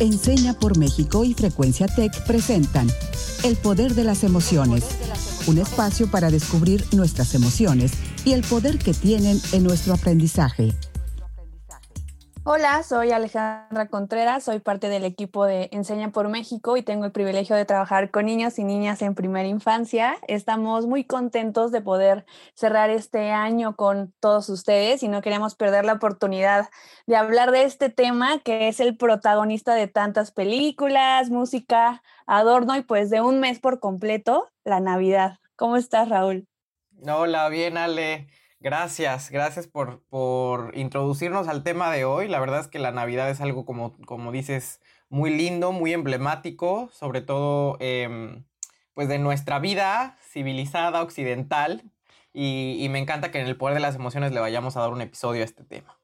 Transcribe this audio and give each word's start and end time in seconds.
Enseña 0.00 0.54
por 0.54 0.78
México 0.78 1.24
y 1.24 1.34
Frecuencia 1.34 1.86
Tech 1.86 2.24
presentan 2.24 2.88
El 3.44 3.56
Poder 3.56 3.94
de 3.94 4.04
las 4.04 4.24
Emociones, 4.24 4.82
un 5.46 5.58
espacio 5.58 6.10
para 6.10 6.30
descubrir 6.30 6.86
nuestras 6.92 7.34
emociones 7.34 7.92
y 8.24 8.32
el 8.32 8.40
poder 8.40 8.78
que 8.78 8.94
tienen 8.94 9.38
en 9.52 9.62
nuestro 9.62 9.92
aprendizaje. 9.92 10.72
Hola, 12.42 12.82
soy 12.82 13.12
Alejandra 13.12 13.88
Contreras, 13.88 14.44
soy 14.44 14.60
parte 14.60 14.88
del 14.88 15.04
equipo 15.04 15.44
de 15.44 15.68
Enseña 15.72 16.10
por 16.10 16.30
México 16.30 16.78
y 16.78 16.82
tengo 16.82 17.04
el 17.04 17.12
privilegio 17.12 17.54
de 17.54 17.66
trabajar 17.66 18.10
con 18.10 18.24
niños 18.24 18.58
y 18.58 18.64
niñas 18.64 19.02
en 19.02 19.14
primera 19.14 19.46
infancia. 19.46 20.16
Estamos 20.26 20.86
muy 20.86 21.04
contentos 21.04 21.70
de 21.70 21.82
poder 21.82 22.24
cerrar 22.54 22.88
este 22.88 23.30
año 23.30 23.76
con 23.76 24.14
todos 24.20 24.48
ustedes 24.48 25.02
y 25.02 25.08
no 25.08 25.20
queremos 25.20 25.54
perder 25.54 25.84
la 25.84 25.92
oportunidad 25.92 26.70
de 27.06 27.16
hablar 27.16 27.50
de 27.50 27.64
este 27.64 27.90
tema 27.90 28.38
que 28.38 28.68
es 28.68 28.80
el 28.80 28.96
protagonista 28.96 29.74
de 29.74 29.86
tantas 29.86 30.32
películas, 30.32 31.28
música, 31.28 32.02
adorno 32.26 32.74
y 32.74 32.80
pues 32.80 33.10
de 33.10 33.20
un 33.20 33.38
mes 33.38 33.60
por 33.60 33.80
completo, 33.80 34.48
la 34.64 34.80
Navidad. 34.80 35.36
¿Cómo 35.56 35.76
estás, 35.76 36.08
Raúl? 36.08 36.48
Hola, 37.06 37.50
bien, 37.50 37.76
Ale. 37.76 38.28
Gracias, 38.62 39.30
gracias 39.30 39.66
por, 39.66 40.02
por, 40.10 40.76
introducirnos 40.76 41.48
al 41.48 41.62
tema 41.62 41.90
de 41.90 42.04
hoy. 42.04 42.28
La 42.28 42.40
verdad 42.40 42.60
es 42.60 42.68
que 42.68 42.78
la 42.78 42.92
Navidad 42.92 43.30
es 43.30 43.40
algo, 43.40 43.64
como, 43.64 43.96
como 44.04 44.32
dices, 44.32 44.82
muy 45.08 45.30
lindo, 45.30 45.72
muy 45.72 45.94
emblemático, 45.94 46.90
sobre 46.92 47.22
todo 47.22 47.78
em, 47.80 48.44
pues 48.92 49.08
de 49.08 49.18
nuestra 49.18 49.60
vida 49.60 50.18
civilizada, 50.30 51.00
occidental. 51.02 51.90
Y, 52.34 52.86
me 52.90 52.98
encanta 52.98 53.30
que 53.30 53.40
en 53.40 53.46
el 53.46 53.56
poder 53.56 53.74
de 53.74 53.80
las 53.80 53.94
emociones 53.94 54.32
le 54.32 54.40
vayamos 54.40 54.76
a 54.76 54.80
dar 54.80 54.90
un 54.90 55.00
episodio 55.00 55.40
a 55.40 55.46
este 55.46 55.64
tema. 55.64 55.98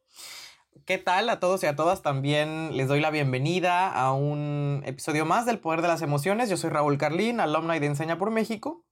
¿Qué 0.87 0.97
tal 0.97 1.29
a 1.29 1.41
todos 1.41 1.63
y 1.63 1.67
a 1.67 1.77
todas? 1.77 2.01
También 2.01 2.75
les 2.75 2.89
doy 2.89 3.01
la 3.01 3.11
bienvenida 3.11 3.93
a 3.93 4.13
un 4.15 4.83
episodio 4.87 5.27
más 5.27 5.45
del 5.45 5.59
Poder 5.59 5.83
de 5.83 5.89
las 5.89 6.01
Emociones. 6.01 6.49
Yo 6.49 6.57
soy 6.57 6.71
Raúl 6.71 6.97
Carlín, 6.97 7.39
alumna 7.39 7.79
de 7.79 7.85
Enseña 7.85 8.17
por 8.17 8.31
México. 8.31 8.87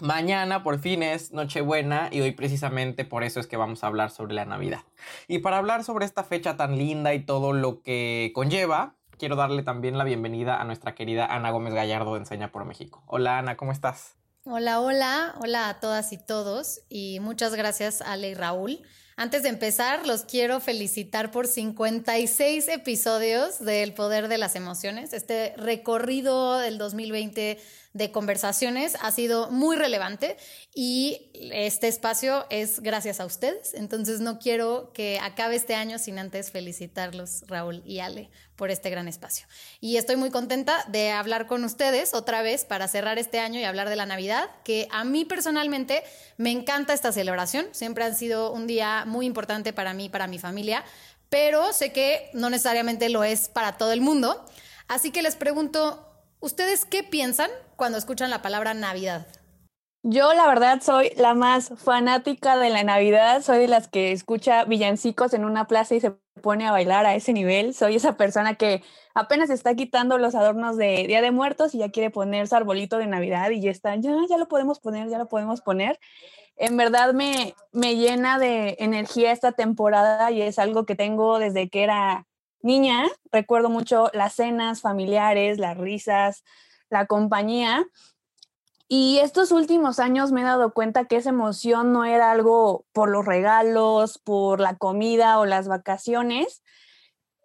Mañana 0.00 0.62
por 0.62 0.78
fin 0.78 1.02
es 1.02 1.32
Nochebuena 1.32 2.08
y 2.12 2.20
hoy 2.20 2.30
precisamente 2.30 3.04
por 3.04 3.24
eso 3.24 3.40
es 3.40 3.48
que 3.48 3.56
vamos 3.56 3.82
a 3.82 3.88
hablar 3.88 4.12
sobre 4.12 4.32
la 4.32 4.44
Navidad. 4.44 4.82
Y 5.26 5.40
para 5.40 5.58
hablar 5.58 5.82
sobre 5.82 6.04
esta 6.04 6.22
fecha 6.22 6.56
tan 6.56 6.78
linda 6.78 7.14
y 7.14 7.24
todo 7.24 7.52
lo 7.52 7.82
que 7.82 8.30
conlleva, 8.32 8.94
quiero 9.18 9.34
darle 9.34 9.64
también 9.64 9.98
la 9.98 10.04
bienvenida 10.04 10.60
a 10.60 10.64
nuestra 10.64 10.94
querida 10.94 11.26
Ana 11.26 11.50
Gómez 11.50 11.74
Gallardo 11.74 12.14
de 12.14 12.20
Enseña 12.20 12.52
por 12.52 12.64
México. 12.64 13.02
Hola 13.06 13.38
Ana, 13.38 13.56
¿cómo 13.56 13.72
estás? 13.72 14.14
Hola, 14.44 14.80
hola, 14.80 15.34
hola 15.40 15.68
a 15.68 15.80
todas 15.80 16.12
y 16.12 16.16
todos 16.16 16.80
y 16.88 17.18
muchas 17.18 17.56
gracias 17.56 18.00
Ale 18.00 18.30
y 18.30 18.34
Raúl. 18.34 18.80
Antes 19.20 19.42
de 19.42 19.48
empezar, 19.48 20.06
los 20.06 20.22
quiero 20.22 20.60
felicitar 20.60 21.32
por 21.32 21.48
56 21.48 22.68
episodios 22.68 23.58
del 23.58 23.92
Poder 23.92 24.28
de 24.28 24.38
las 24.38 24.54
Emociones, 24.54 25.12
este 25.12 25.54
recorrido 25.56 26.56
del 26.58 26.78
2020 26.78 27.58
de 27.92 28.12
conversaciones 28.12 28.96
ha 29.00 29.10
sido 29.10 29.50
muy 29.50 29.76
relevante 29.76 30.36
y 30.74 31.30
este 31.34 31.88
espacio 31.88 32.46
es 32.50 32.80
gracias 32.80 33.20
a 33.20 33.26
ustedes. 33.26 33.74
Entonces 33.74 34.20
no 34.20 34.38
quiero 34.38 34.92
que 34.92 35.18
acabe 35.20 35.56
este 35.56 35.74
año 35.74 35.98
sin 35.98 36.18
antes 36.18 36.50
felicitarlos, 36.50 37.44
Raúl 37.48 37.82
y 37.84 38.00
Ale, 38.00 38.30
por 38.56 38.70
este 38.70 38.90
gran 38.90 39.08
espacio. 39.08 39.46
Y 39.80 39.96
estoy 39.96 40.16
muy 40.16 40.30
contenta 40.30 40.84
de 40.88 41.10
hablar 41.10 41.46
con 41.46 41.64
ustedes 41.64 42.14
otra 42.14 42.42
vez 42.42 42.64
para 42.64 42.88
cerrar 42.88 43.18
este 43.18 43.40
año 43.40 43.58
y 43.58 43.64
hablar 43.64 43.88
de 43.88 43.96
la 43.96 44.06
Navidad, 44.06 44.50
que 44.64 44.86
a 44.90 45.04
mí 45.04 45.24
personalmente 45.24 46.02
me 46.36 46.50
encanta 46.50 46.92
esta 46.92 47.12
celebración. 47.12 47.68
Siempre 47.72 48.04
han 48.04 48.14
sido 48.14 48.52
un 48.52 48.66
día 48.66 49.04
muy 49.06 49.26
importante 49.26 49.72
para 49.72 49.94
mí, 49.94 50.08
para 50.08 50.26
mi 50.26 50.38
familia, 50.38 50.84
pero 51.28 51.72
sé 51.72 51.92
que 51.92 52.30
no 52.32 52.50
necesariamente 52.50 53.08
lo 53.08 53.24
es 53.24 53.48
para 53.48 53.76
todo 53.76 53.92
el 53.92 54.00
mundo. 54.00 54.44
Así 54.88 55.10
que 55.10 55.22
les 55.22 55.36
pregunto, 55.36 56.07
¿Ustedes 56.40 56.84
qué 56.84 57.02
piensan 57.02 57.50
cuando 57.74 57.98
escuchan 57.98 58.30
la 58.30 58.42
palabra 58.42 58.72
Navidad? 58.72 59.26
Yo 60.04 60.32
la 60.34 60.46
verdad 60.46 60.80
soy 60.80 61.10
la 61.16 61.34
más 61.34 61.72
fanática 61.76 62.56
de 62.56 62.70
la 62.70 62.84
Navidad, 62.84 63.42
soy 63.42 63.58
de 63.58 63.66
las 63.66 63.88
que 63.88 64.12
escucha 64.12 64.64
villancicos 64.64 65.34
en 65.34 65.44
una 65.44 65.66
plaza 65.66 65.96
y 65.96 66.00
se 66.00 66.12
pone 66.40 66.64
a 66.64 66.70
bailar 66.70 67.06
a 67.06 67.16
ese 67.16 67.32
nivel, 67.32 67.74
soy 67.74 67.96
esa 67.96 68.16
persona 68.16 68.54
que 68.54 68.84
apenas 69.16 69.50
está 69.50 69.74
quitando 69.74 70.16
los 70.16 70.36
adornos 70.36 70.76
de 70.76 71.08
Día 71.08 71.20
de 71.22 71.32
Muertos 71.32 71.74
y 71.74 71.78
ya 71.78 71.90
quiere 71.90 72.10
poner 72.10 72.46
su 72.46 72.54
arbolito 72.54 72.98
de 72.98 73.08
Navidad 73.08 73.50
y 73.50 73.60
ya 73.60 73.72
está, 73.72 73.96
ya, 73.96 74.12
ya 74.30 74.38
lo 74.38 74.46
podemos 74.46 74.78
poner, 74.78 75.08
ya 75.08 75.18
lo 75.18 75.26
podemos 75.26 75.60
poner. 75.60 75.98
En 76.54 76.76
verdad 76.76 77.14
me, 77.14 77.56
me 77.72 77.96
llena 77.96 78.38
de 78.38 78.76
energía 78.78 79.32
esta 79.32 79.50
temporada 79.50 80.30
y 80.30 80.42
es 80.42 80.60
algo 80.60 80.86
que 80.86 80.94
tengo 80.94 81.40
desde 81.40 81.68
que 81.68 81.82
era 81.82 82.27
niña, 82.62 83.06
recuerdo 83.30 83.68
mucho 83.70 84.10
las 84.12 84.34
cenas 84.34 84.80
familiares, 84.80 85.58
las 85.58 85.76
risas, 85.76 86.44
la 86.90 87.06
compañía. 87.06 87.86
Y 88.88 89.18
estos 89.18 89.52
últimos 89.52 89.98
años 89.98 90.32
me 90.32 90.40
he 90.40 90.44
dado 90.44 90.72
cuenta 90.72 91.04
que 91.04 91.16
esa 91.16 91.28
emoción 91.28 91.92
no 91.92 92.04
era 92.04 92.30
algo 92.30 92.86
por 92.92 93.10
los 93.10 93.26
regalos, 93.26 94.18
por 94.18 94.60
la 94.60 94.76
comida 94.76 95.38
o 95.38 95.44
las 95.44 95.68
vacaciones. 95.68 96.62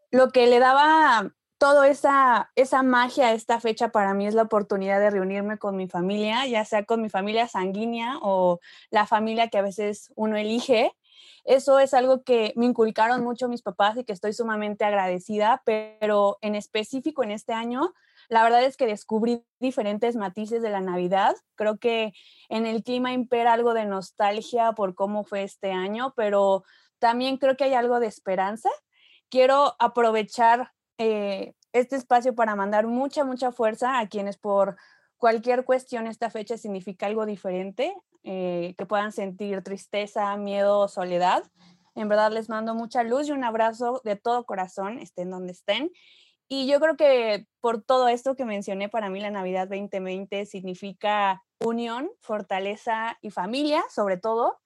Lo 0.09 0.29
que 0.29 0.47
le 0.47 0.59
daba 0.59 1.33
toda 1.57 1.87
esa, 1.87 2.51
esa 2.55 2.83
magia 2.83 3.27
a 3.27 3.33
esta 3.33 3.59
fecha 3.59 3.89
para 3.89 4.13
mí 4.13 4.25
es 4.27 4.35
la 4.35 4.43
oportunidad 4.43 4.99
de 4.99 5.09
reunirme 5.09 5.57
con 5.57 5.75
mi 5.75 5.87
familia, 5.87 6.45
ya 6.45 6.65
sea 6.65 6.85
con 6.85 7.01
mi 7.01 7.09
familia 7.09 7.47
sanguínea 7.47 8.17
o 8.21 8.59
la 8.89 9.05
familia 9.05 9.49
que 9.49 9.57
a 9.57 9.61
veces 9.61 10.11
uno 10.15 10.37
elige 10.37 10.93
eso 11.43 11.79
es 11.79 11.93
algo 11.93 12.23
que 12.23 12.53
me 12.55 12.65
inculcaron 12.65 13.23
mucho 13.23 13.47
mis 13.47 13.61
papás 13.61 13.97
y 13.97 14.03
que 14.03 14.13
estoy 14.13 14.33
sumamente 14.33 14.85
agradecida, 14.85 15.61
pero 15.65 16.37
en 16.41 16.55
específico 16.55 17.23
en 17.23 17.31
este 17.31 17.53
año, 17.53 17.93
la 18.29 18.43
verdad 18.43 18.63
es 18.63 18.77
que 18.77 18.85
descubrí 18.85 19.45
diferentes 19.59 20.15
matices 20.15 20.61
de 20.61 20.69
la 20.69 20.81
Navidad. 20.81 21.35
Creo 21.55 21.77
que 21.77 22.13
en 22.49 22.65
el 22.65 22.83
clima 22.83 23.13
impera 23.13 23.53
algo 23.53 23.73
de 23.73 23.85
nostalgia 23.85 24.71
por 24.73 24.95
cómo 24.95 25.23
fue 25.23 25.43
este 25.43 25.71
año, 25.71 26.13
pero 26.15 26.63
también 26.99 27.37
creo 27.37 27.57
que 27.57 27.65
hay 27.65 27.73
algo 27.73 27.99
de 27.99 28.07
esperanza. 28.07 28.69
Quiero 29.29 29.75
aprovechar 29.79 30.71
eh, 30.97 31.53
este 31.73 31.95
espacio 31.95 32.35
para 32.35 32.55
mandar 32.55 32.87
mucha, 32.87 33.23
mucha 33.23 33.51
fuerza 33.51 33.99
a 33.99 34.07
quienes 34.07 34.37
por 34.37 34.77
cualquier 35.23 35.63
cuestión 35.63 36.05
esta 36.05 36.29
fecha 36.29 36.57
significa 36.57 37.05
algo 37.05 37.25
diferente. 37.25 37.95
Eh, 38.25 38.75
que 38.77 38.85
puedan 38.85 39.13
sentir 39.13 39.63
tristeza, 39.63 40.35
miedo 40.35 40.89
soledad. 40.89 41.49
En 41.95 42.09
verdad 42.09 42.29
les 42.33 42.49
mando 42.49 42.75
mucha 42.75 43.03
luz 43.03 43.29
y 43.29 43.31
un 43.31 43.45
abrazo 43.45 44.01
de 44.03 44.17
todo 44.17 44.43
corazón, 44.43 44.99
estén 44.99 45.29
donde 45.29 45.53
estén. 45.53 45.91
Y 46.49 46.67
yo 46.67 46.81
creo 46.81 46.97
que 46.97 47.47
por 47.61 47.81
todo 47.81 48.09
esto 48.09 48.35
que 48.35 48.43
mencioné, 48.43 48.89
para 48.89 49.09
mí 49.09 49.21
la 49.21 49.31
Navidad 49.31 49.69
2020 49.69 50.45
significa 50.45 51.41
unión, 51.57 52.11
fortaleza 52.19 53.17
y 53.21 53.31
familia, 53.31 53.81
sobre 53.89 54.17
todo. 54.17 54.59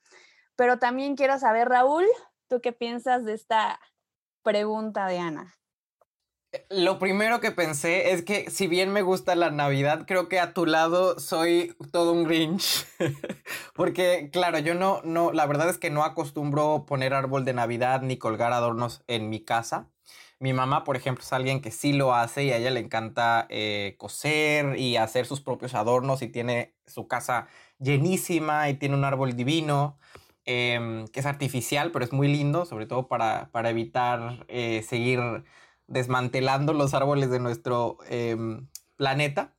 Pero 0.56 0.79
también 0.79 1.16
quiero 1.16 1.38
saber, 1.38 1.69
Raúl, 1.69 2.06
¿tú 2.47 2.62
qué 2.62 2.72
piensas 2.72 3.25
de 3.25 3.35
esta 3.35 3.79
pregunta 4.41 5.06
de 5.06 5.19
Ana? 5.19 5.53
Lo 6.69 7.00
primero 7.00 7.40
que 7.40 7.51
pensé 7.51 8.12
es 8.12 8.23
que 8.23 8.50
si 8.50 8.68
bien 8.68 8.91
me 8.91 9.01
gusta 9.01 9.35
la 9.35 9.51
Navidad, 9.51 10.06
creo 10.07 10.29
que 10.29 10.40
a 10.40 10.53
tu 10.53 10.66
lado 10.66 11.19
soy 11.19 11.75
todo 11.91 12.13
un 12.13 12.23
Grinch. 12.23 12.85
Porque, 13.73 14.29
claro, 14.31 14.59
yo 14.59 14.73
no, 14.73 15.01
no, 15.03 15.31
la 15.31 15.45
verdad 15.45 15.69
es 15.69 15.78
que 15.78 15.90
no 15.90 16.03
acostumbro 16.03 16.85
poner 16.85 17.13
árbol 17.13 17.45
de 17.45 17.53
Navidad 17.53 18.01
ni 18.01 18.18
colgar 18.18 18.53
adornos 18.53 19.03
en 19.07 19.29
mi 19.29 19.40
casa. 19.40 19.90
Mi 20.40 20.53
mamá, 20.53 20.84
por 20.84 20.95
ejemplo, 20.95 21.23
es 21.23 21.34
alguien 21.34 21.62
que 21.62 21.72
sí 21.72 21.94
lo 21.94 22.13
hace 22.13 22.44
y 22.44 22.51
a 22.51 22.57
ella 22.57 22.72
le 22.72 22.79
encanta 22.79 23.47
eh, 23.50 23.95
coser 23.97 24.78
y 24.78 24.97
hacer 24.97 25.25
sus 25.25 25.41
propios 25.41 25.74
adornos 25.74 26.22
y 26.22 26.28
tiene 26.28 26.75
su 26.85 27.07
casa 27.07 27.47
llenísima 27.79 28.69
y 28.69 28.75
tiene 28.75 28.95
un 28.95 29.03
árbol 29.03 29.35
divino. 29.35 29.97
Em, 30.50 31.06
que 31.09 31.19
es 31.19 31.25
artificial, 31.25 31.91
pero 31.91 32.06
es 32.06 32.13
muy 32.13 32.29
lindo, 32.29 32.63
sobre 32.63 32.85
todo 32.85 33.09
para, 33.09 33.50
para 33.51 33.69
evitar 33.69 34.45
eh, 34.47 34.81
seguir 34.88 35.19
desmantelando 35.87 36.73
los 36.73 36.93
árboles 36.93 37.29
de 37.29 37.39
nuestro 37.39 37.97
em, 38.09 38.67
planeta. 38.95 39.56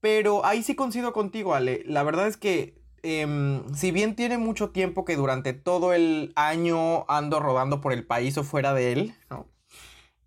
Pero 0.00 0.44
ahí 0.44 0.62
sí 0.62 0.74
coincido 0.74 1.12
contigo, 1.12 1.54
Ale. 1.54 1.82
La 1.86 2.02
verdad 2.02 2.28
es 2.28 2.36
que 2.36 2.80
em, 3.02 3.62
si 3.74 3.90
bien 3.90 4.14
tiene 4.14 4.38
mucho 4.38 4.70
tiempo 4.70 5.04
que 5.04 5.16
durante 5.16 5.52
todo 5.52 5.92
el 5.92 6.32
año 6.36 7.04
ando 7.08 7.40
rodando 7.40 7.80
por 7.80 7.92
el 7.92 8.06
país 8.06 8.36
o 8.38 8.44
fuera 8.44 8.74
de 8.74 8.92
él. 8.92 9.14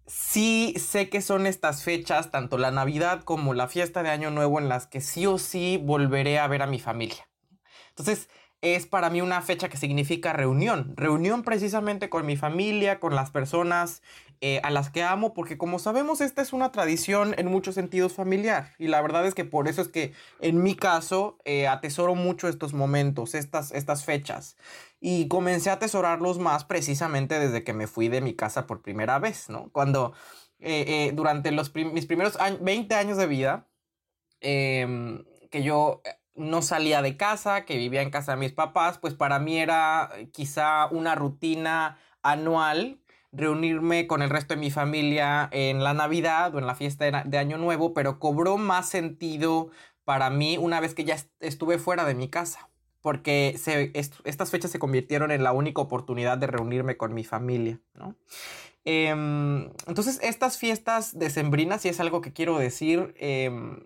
Sí 0.06 0.74
sé 0.78 1.08
que 1.08 1.22
son 1.22 1.46
estas 1.46 1.84
fechas, 1.84 2.32
tanto 2.32 2.58
la 2.58 2.72
Navidad 2.72 3.24
como 3.24 3.54
la 3.54 3.68
fiesta 3.68 4.02
de 4.02 4.10
Año 4.10 4.32
Nuevo, 4.32 4.58
en 4.60 4.68
las 4.68 4.88
que 4.88 5.02
sí 5.02 5.28
o 5.28 5.38
sí 5.38 5.80
volveré 5.84 6.40
a 6.40 6.48
ver 6.48 6.64
a 6.64 6.68
mi 6.68 6.80
familia. 6.80 7.30
Entonces, 7.90 8.28
es 8.62 8.86
para 8.86 9.10
mí 9.10 9.22
una 9.22 9.42
fecha 9.42 9.70
que 9.70 9.78
significa 9.78 10.34
reunión. 10.34 10.94
Reunión 10.98 11.44
precisamente 11.44 12.10
con 12.10 12.26
mi 12.26 12.36
familia, 12.36 13.00
con 13.00 13.16
las 13.16 13.32
personas 13.32 14.02
eh, 14.42 14.60
a 14.64 14.70
las 14.70 14.90
que 14.90 15.04
amo, 15.04 15.34
porque 15.34 15.58
como 15.58 15.80
sabemos 15.80 16.20
esta 16.20 16.42
es 16.42 16.52
una 16.52 16.72
tradición 16.72 17.36
en 17.38 17.48
muchos 17.48 17.76
sentidos 17.76 18.14
familiar. 18.14 18.74
Y 18.78 18.88
la 18.88 19.02
verdad 19.02 19.26
es 19.26 19.34
que 19.34 19.46
por 19.46 19.68
eso 19.70 19.82
es 19.82 19.88
que 19.88 20.14
en 20.42 20.62
mi 20.62 20.76
caso 20.76 21.38
eh, 21.46 21.68
atesoro 21.68 22.16
mucho 22.16 22.50
estos 22.50 22.74
momentos, 22.74 23.34
estas, 23.34 23.72
estas 23.72 24.04
fechas. 24.04 24.58
Y 25.00 25.30
comencé 25.30 25.70
a 25.70 25.74
atesorarlos 25.74 26.40
más 26.40 26.66
precisamente 26.66 27.40
desde 27.40 27.64
que 27.64 27.74
me 27.74 27.88
fui 27.88 28.10
de 28.10 28.20
mi 28.20 28.34
casa 28.34 28.68
por 28.68 28.82
primera 28.82 29.20
vez, 29.20 29.50
¿no? 29.50 29.70
Cuando 29.72 30.14
eh, 30.60 31.12
durante 31.16 31.52
los 31.52 31.74
mis 31.74 32.06
primeros 32.06 32.38
20 32.60 32.94
años 32.96 33.18
de 33.18 33.28
vida, 33.28 33.68
em, 34.42 35.24
que 35.50 35.64
yo 35.64 36.02
no 36.36 36.62
salía 36.62 37.02
de 37.02 37.18
casa, 37.18 37.66
que 37.66 37.78
vivía 37.78 38.02
en 38.02 38.12
casa 38.12 38.34
de 38.34 38.40
mis 38.40 38.54
papás, 38.54 38.98
pues 38.98 39.14
para 39.14 39.40
mí 39.40 39.60
era 39.60 40.10
quizá 40.32 40.88
una 40.88 41.16
rutina 41.16 41.98
anual 42.22 43.02
reunirme 43.32 44.08
con 44.08 44.22
el 44.22 44.30
resto 44.30 44.56
de 44.56 44.60
mi 44.60 44.72
familia 44.72 45.50
en 45.52 45.84
la 45.84 45.94
Navidad 45.94 46.54
o 46.56 46.60
en 46.60 46.68
la 46.68 46.76
fiesta 46.76 47.24
de, 47.24 47.38
Año 47.38 47.58
Nuevo, 47.58 47.94
pero 47.94 48.20
cobró 48.20 48.58
más 48.58 48.90
sentido 48.90 49.70
para 50.04 50.30
mí 50.30 50.58
una 50.58 50.80
vez 50.80 50.96
que 50.96 51.06
ya 51.06 51.18
estuve 51.40 51.78
fuera 51.78 52.06
de 52.06 52.16
mi 52.16 52.28
casa, 52.28 52.70
porque 53.02 53.56
estas 54.24 54.50
fechas 54.50 54.72
se 54.72 54.80
convirtieron 54.80 55.32
en 55.32 55.44
la 55.44 55.52
única 55.52 55.82
oportunidad 55.82 56.38
de 56.38 56.48
reunirme 56.48 56.98
con 56.98 57.14
mi 57.14 57.24
familia, 57.24 57.80
¿no? 57.94 58.16
Em, 58.86 59.70
entonces, 59.86 60.20
estas 60.24 60.58
fiestas 60.58 61.20
decembrinas, 61.20 61.86
y 61.86 61.90
es 61.90 62.00
algo 62.00 62.22
que 62.22 62.34
quiero 62.34 62.58
decir, 62.58 63.14
em, 63.20 63.86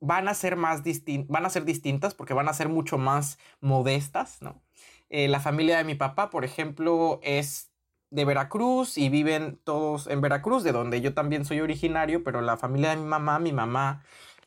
van, 0.00 0.28
a 0.28 0.34
ser 0.34 0.56
más 0.56 0.82
van 1.28 1.46
a 1.46 1.50
ser 1.50 1.64
distintas 1.64 2.14
porque 2.14 2.34
van 2.34 2.48
a 2.48 2.54
ser 2.54 2.68
mucho 2.68 2.98
más 2.98 3.38
modestas, 3.60 4.42
¿no? 4.42 4.62
Eh, 5.08 5.28
la 5.28 5.40
familia 5.40 5.78
de 5.78 5.84
mi 5.84 5.94
papá, 5.94 6.30
por 6.30 6.44
ejemplo, 6.44 7.20
es 7.22 7.70
de 8.10 8.24
Veracruz 8.24 8.98
y 8.98 9.08
viven 9.08 9.60
todos 9.64 10.06
en 10.06 10.20
Veracruz, 10.20 10.64
de 10.64 10.72
donde 10.72 11.00
yo 11.00 11.14
también 11.14 11.44
soy 11.44 11.60
originario, 11.60 12.24
pero 12.24 12.40
la 12.40 12.56
familia 12.56 12.90
de 12.90 12.96
mi 12.96 13.04
mamá, 13.04 13.38
mi 13.38 13.52
mamá 13.52 14.02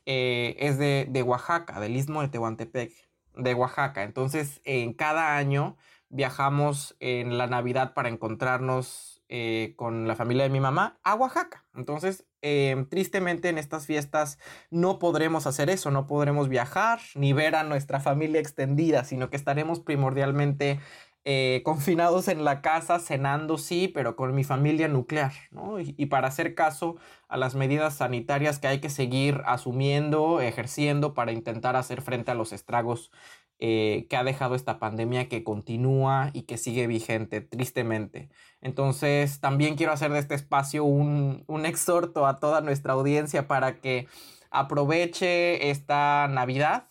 eh, 0.06 0.56
es 0.60 0.78
de, 0.78 1.07
de, 1.10 1.24
Oaxaca, 1.24 1.80
del 1.80 1.96
istmo 1.96 2.22
de 2.22 2.30
Tehuantepec, 2.30 2.94
de 3.36 3.54
Oaxaca. 3.54 4.04
Entonces, 4.04 4.62
en 4.66 4.94
cada 4.94 5.38
año 5.38 5.78
viajamos 6.10 6.96
en 7.00 7.38
la 7.38 7.48
Navidad 7.48 7.94
para 7.94 8.10
encontrarnos 8.10 9.19
eh, 9.30 9.74
con 9.75 10.07
la 10.07 10.16
familia 10.16 10.44
de 10.44 10.50
mi 10.50 10.60
mamá 10.60 11.00
a 11.04 11.16
Oaxaca. 11.16 11.66
Entonces, 11.75 12.25
em, 12.41 12.86
tristemente 12.88 13.50
en 13.50 13.57
estas 13.57 13.86
fiestas 13.86 14.39
no 14.69 15.00
podremos 15.00 15.47
hacer 15.47 15.69
eso, 15.69 15.91
no 15.91 16.07
podremos 16.07 16.50
viajar 16.50 17.00
ni 17.15 17.33
ver 17.33 17.56
a 17.56 17.63
nuestra 17.63 18.00
familia 18.00 18.39
extendida, 18.39 19.03
sino 19.03 19.30
que 19.30 19.38
estaremos 19.38 19.80
primordialmente 19.80 20.80
eh, 21.25 21.62
confinados 21.65 22.27
en 22.30 22.44
la 22.45 22.62
casa, 22.62 22.97
cenando, 23.00 23.57
sí, 23.57 23.88
pero 23.89 24.15
con 24.15 24.33
mi 24.33 24.44
familia 24.44 24.88
nuclear, 24.88 25.33
¿no? 25.51 25.80
Y, 25.80 25.94
y, 25.97 26.06
para 26.07 26.30
hacer 26.30 26.56
caso 26.56 26.95
a 27.27 27.38
las 27.38 27.56
medidas 27.56 27.95
sanitarias 27.97 28.57
que 28.57 28.68
hay 28.68 28.80
que 28.80 28.89
seguir 28.89 29.41
asumiendo, 29.45 30.39
ejerciendo 30.41 31.13
para 31.13 31.33
intentar 31.33 31.75
hacer 31.75 32.01
frente 32.01 32.31
a 32.31 32.36
los 32.36 32.53
estragos 32.53 33.12
eh, 33.59 34.07
que 34.09 34.15
ha 34.17 34.23
dejado 34.23 34.56
esta 34.56 34.79
pandemia 34.79 35.27
que 35.27 35.44
continúa 35.44 36.31
y 36.33 36.44
que 36.44 36.57
sigue 36.57 36.88
vigente, 36.88 37.41
tristemente. 37.41 38.29
Entonces, 38.61 39.41
también 39.41 39.75
quiero 39.75 39.91
hacer 39.91 40.11
de 40.11 40.19
este 40.19 40.35
espacio 40.35 40.85
un, 40.85 41.44
un 41.47 41.65
exhorto 41.65 42.25
a 42.25 42.39
toda 42.39 42.61
nuestra 42.61 42.94
audiencia 42.94 43.47
para 43.47 43.81
que 43.81 44.07
aproveche 44.50 45.69
esta 45.69 46.27
Navidad 46.29 46.85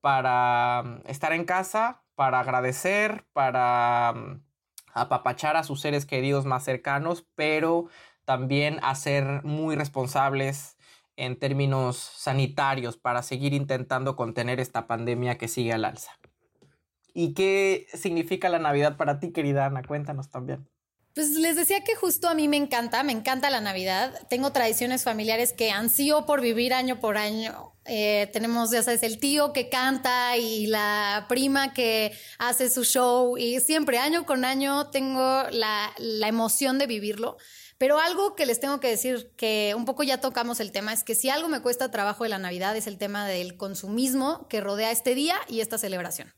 para 0.00 0.82
mm, 0.84 1.00
estar 1.10 1.32
en 1.32 1.44
casa, 1.44 2.02
para 2.14 2.40
agradecer, 2.40 3.26
para 3.34 4.14
mm, 4.14 4.42
apapachar 4.94 5.56
a 5.56 5.64
sus 5.64 5.80
seres 5.82 6.06
queridos 6.06 6.46
más 6.46 6.64
cercanos, 6.64 7.26
pero 7.34 7.88
también 8.24 8.78
a 8.82 8.94
ser 8.94 9.42
muy 9.44 9.76
responsables 9.76 10.77
en 11.18 11.38
términos 11.38 11.96
sanitarios 11.96 12.96
para 12.96 13.22
seguir 13.22 13.52
intentando 13.52 14.16
contener 14.16 14.60
esta 14.60 14.86
pandemia 14.86 15.36
que 15.36 15.48
sigue 15.48 15.72
al 15.72 15.84
alza. 15.84 16.12
¿Y 17.12 17.34
qué 17.34 17.86
significa 17.92 18.48
la 18.48 18.60
Navidad 18.60 18.96
para 18.96 19.18
ti, 19.18 19.32
querida 19.32 19.66
Ana? 19.66 19.82
Cuéntanos 19.82 20.30
también. 20.30 20.68
Pues 21.14 21.30
les 21.30 21.56
decía 21.56 21.82
que 21.82 21.96
justo 21.96 22.28
a 22.28 22.34
mí 22.34 22.46
me 22.46 22.56
encanta, 22.56 23.02
me 23.02 23.10
encanta 23.10 23.50
la 23.50 23.60
Navidad. 23.60 24.14
Tengo 24.28 24.52
tradiciones 24.52 25.02
familiares 25.02 25.52
que 25.52 25.72
ansío 25.72 26.26
por 26.26 26.40
vivir 26.40 26.72
año 26.72 27.00
por 27.00 27.18
año. 27.18 27.72
Eh, 27.86 28.30
tenemos, 28.32 28.70
ya 28.70 28.84
sabes, 28.84 29.02
el 29.02 29.18
tío 29.18 29.52
que 29.52 29.68
canta 29.68 30.36
y 30.36 30.68
la 30.68 31.26
prima 31.28 31.74
que 31.74 32.12
hace 32.38 32.70
su 32.70 32.84
show 32.84 33.36
y 33.36 33.58
siempre 33.58 33.98
año 33.98 34.26
con 34.26 34.44
año 34.44 34.90
tengo 34.90 35.42
la, 35.50 35.92
la 35.98 36.28
emoción 36.28 36.78
de 36.78 36.86
vivirlo. 36.86 37.36
Pero 37.78 38.00
algo 38.00 38.34
que 38.34 38.44
les 38.44 38.58
tengo 38.58 38.80
que 38.80 38.88
decir, 38.88 39.30
que 39.36 39.72
un 39.76 39.84
poco 39.84 40.02
ya 40.02 40.20
tocamos 40.20 40.58
el 40.58 40.72
tema, 40.72 40.92
es 40.92 41.04
que 41.04 41.14
si 41.14 41.30
algo 41.30 41.48
me 41.48 41.60
cuesta 41.60 41.92
trabajo 41.92 42.24
de 42.24 42.30
la 42.30 42.38
Navidad 42.38 42.76
es 42.76 42.88
el 42.88 42.98
tema 42.98 43.26
del 43.26 43.56
consumismo 43.56 44.48
que 44.48 44.60
rodea 44.60 44.90
este 44.90 45.14
día 45.14 45.36
y 45.48 45.60
esta 45.60 45.78
celebración. 45.78 46.34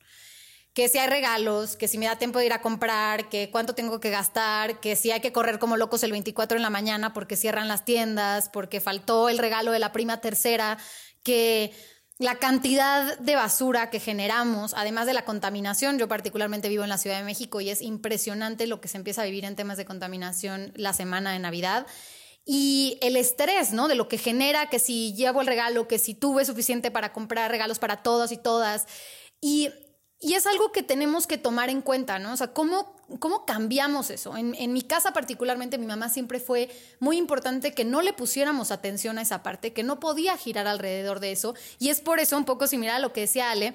Que 0.74 0.88
si 0.88 0.98
hay 0.98 1.08
regalos, 1.08 1.76
que 1.76 1.88
si 1.88 1.96
me 1.96 2.06
da 2.06 2.16
tiempo 2.16 2.38
de 2.38 2.46
ir 2.46 2.52
a 2.52 2.60
comprar, 2.60 3.30
que 3.30 3.50
cuánto 3.50 3.74
tengo 3.74 4.00
que 4.00 4.10
gastar, 4.10 4.80
que 4.80 4.96
si 4.96 5.10
hay 5.10 5.20
que 5.20 5.32
correr 5.32 5.58
como 5.58 5.78
locos 5.78 6.02
el 6.02 6.12
24 6.12 6.58
en 6.58 6.62
la 6.62 6.70
mañana 6.70 7.14
porque 7.14 7.36
cierran 7.36 7.68
las 7.68 7.86
tiendas, 7.86 8.50
porque 8.50 8.80
faltó 8.80 9.30
el 9.30 9.38
regalo 9.38 9.72
de 9.72 9.78
la 9.78 9.92
prima 9.92 10.20
tercera, 10.20 10.76
que 11.22 11.72
la 12.20 12.34
cantidad 12.34 13.18
de 13.18 13.34
basura 13.34 13.88
que 13.88 13.98
generamos, 13.98 14.74
además 14.76 15.06
de 15.06 15.14
la 15.14 15.24
contaminación, 15.24 15.98
yo 15.98 16.06
particularmente 16.06 16.68
vivo 16.68 16.82
en 16.84 16.90
la 16.90 16.98
Ciudad 16.98 17.16
de 17.16 17.24
México 17.24 17.62
y 17.62 17.70
es 17.70 17.80
impresionante 17.80 18.66
lo 18.66 18.78
que 18.82 18.88
se 18.88 18.98
empieza 18.98 19.22
a 19.22 19.24
vivir 19.24 19.46
en 19.46 19.56
temas 19.56 19.78
de 19.78 19.86
contaminación 19.86 20.70
la 20.76 20.92
semana 20.92 21.32
de 21.32 21.38
Navidad. 21.38 21.86
Y 22.44 22.98
el 23.00 23.16
estrés, 23.16 23.72
¿no? 23.72 23.88
De 23.88 23.94
lo 23.94 24.06
que 24.06 24.18
genera 24.18 24.68
que 24.68 24.78
si 24.78 25.14
llevo 25.14 25.40
el 25.40 25.46
regalo, 25.46 25.88
que 25.88 25.98
si 25.98 26.14
tuve 26.14 26.44
suficiente 26.44 26.90
para 26.90 27.14
comprar 27.14 27.50
regalos 27.50 27.78
para 27.78 28.02
todos 28.02 28.32
y 28.32 28.36
todas. 28.36 28.86
Y 29.40 29.70
y 30.22 30.34
es 30.34 30.46
algo 30.46 30.70
que 30.70 30.82
tenemos 30.82 31.26
que 31.26 31.38
tomar 31.38 31.70
en 31.70 31.80
cuenta, 31.80 32.18
¿no? 32.18 32.34
O 32.34 32.36
sea, 32.36 32.52
¿cómo, 32.52 32.94
cómo 33.18 33.44
cambiamos 33.44 34.10
eso? 34.10 34.36
En, 34.36 34.72
mi 34.72 34.82
casa 34.82 35.12
particularmente, 35.12 35.78
mi 35.78 35.86
mamá 35.86 36.08
siempre 36.08 36.40
fue 36.40 36.70
muy 37.00 37.16
importante 37.16 37.72
que 37.72 37.84
no 37.84 38.02
le 38.02 38.12
pusiéramos 38.12 38.70
atención 38.70 39.18
a 39.18 39.22
esa 39.22 39.42
parte, 39.42 39.72
que 39.72 39.82
no 39.82 40.00
podía 40.00 40.36
girar 40.36 40.66
alrededor 40.66 41.20
de 41.20 41.32
eso. 41.32 41.54
Y 41.78 41.88
es 41.88 42.00
por 42.00 42.20
eso, 42.20 42.36
un 42.36 42.44
poco 42.44 42.66
similar 42.66 42.96
a 42.96 43.00
lo 43.00 43.12
que 43.12 43.22
decía 43.22 43.50
Ale, 43.50 43.74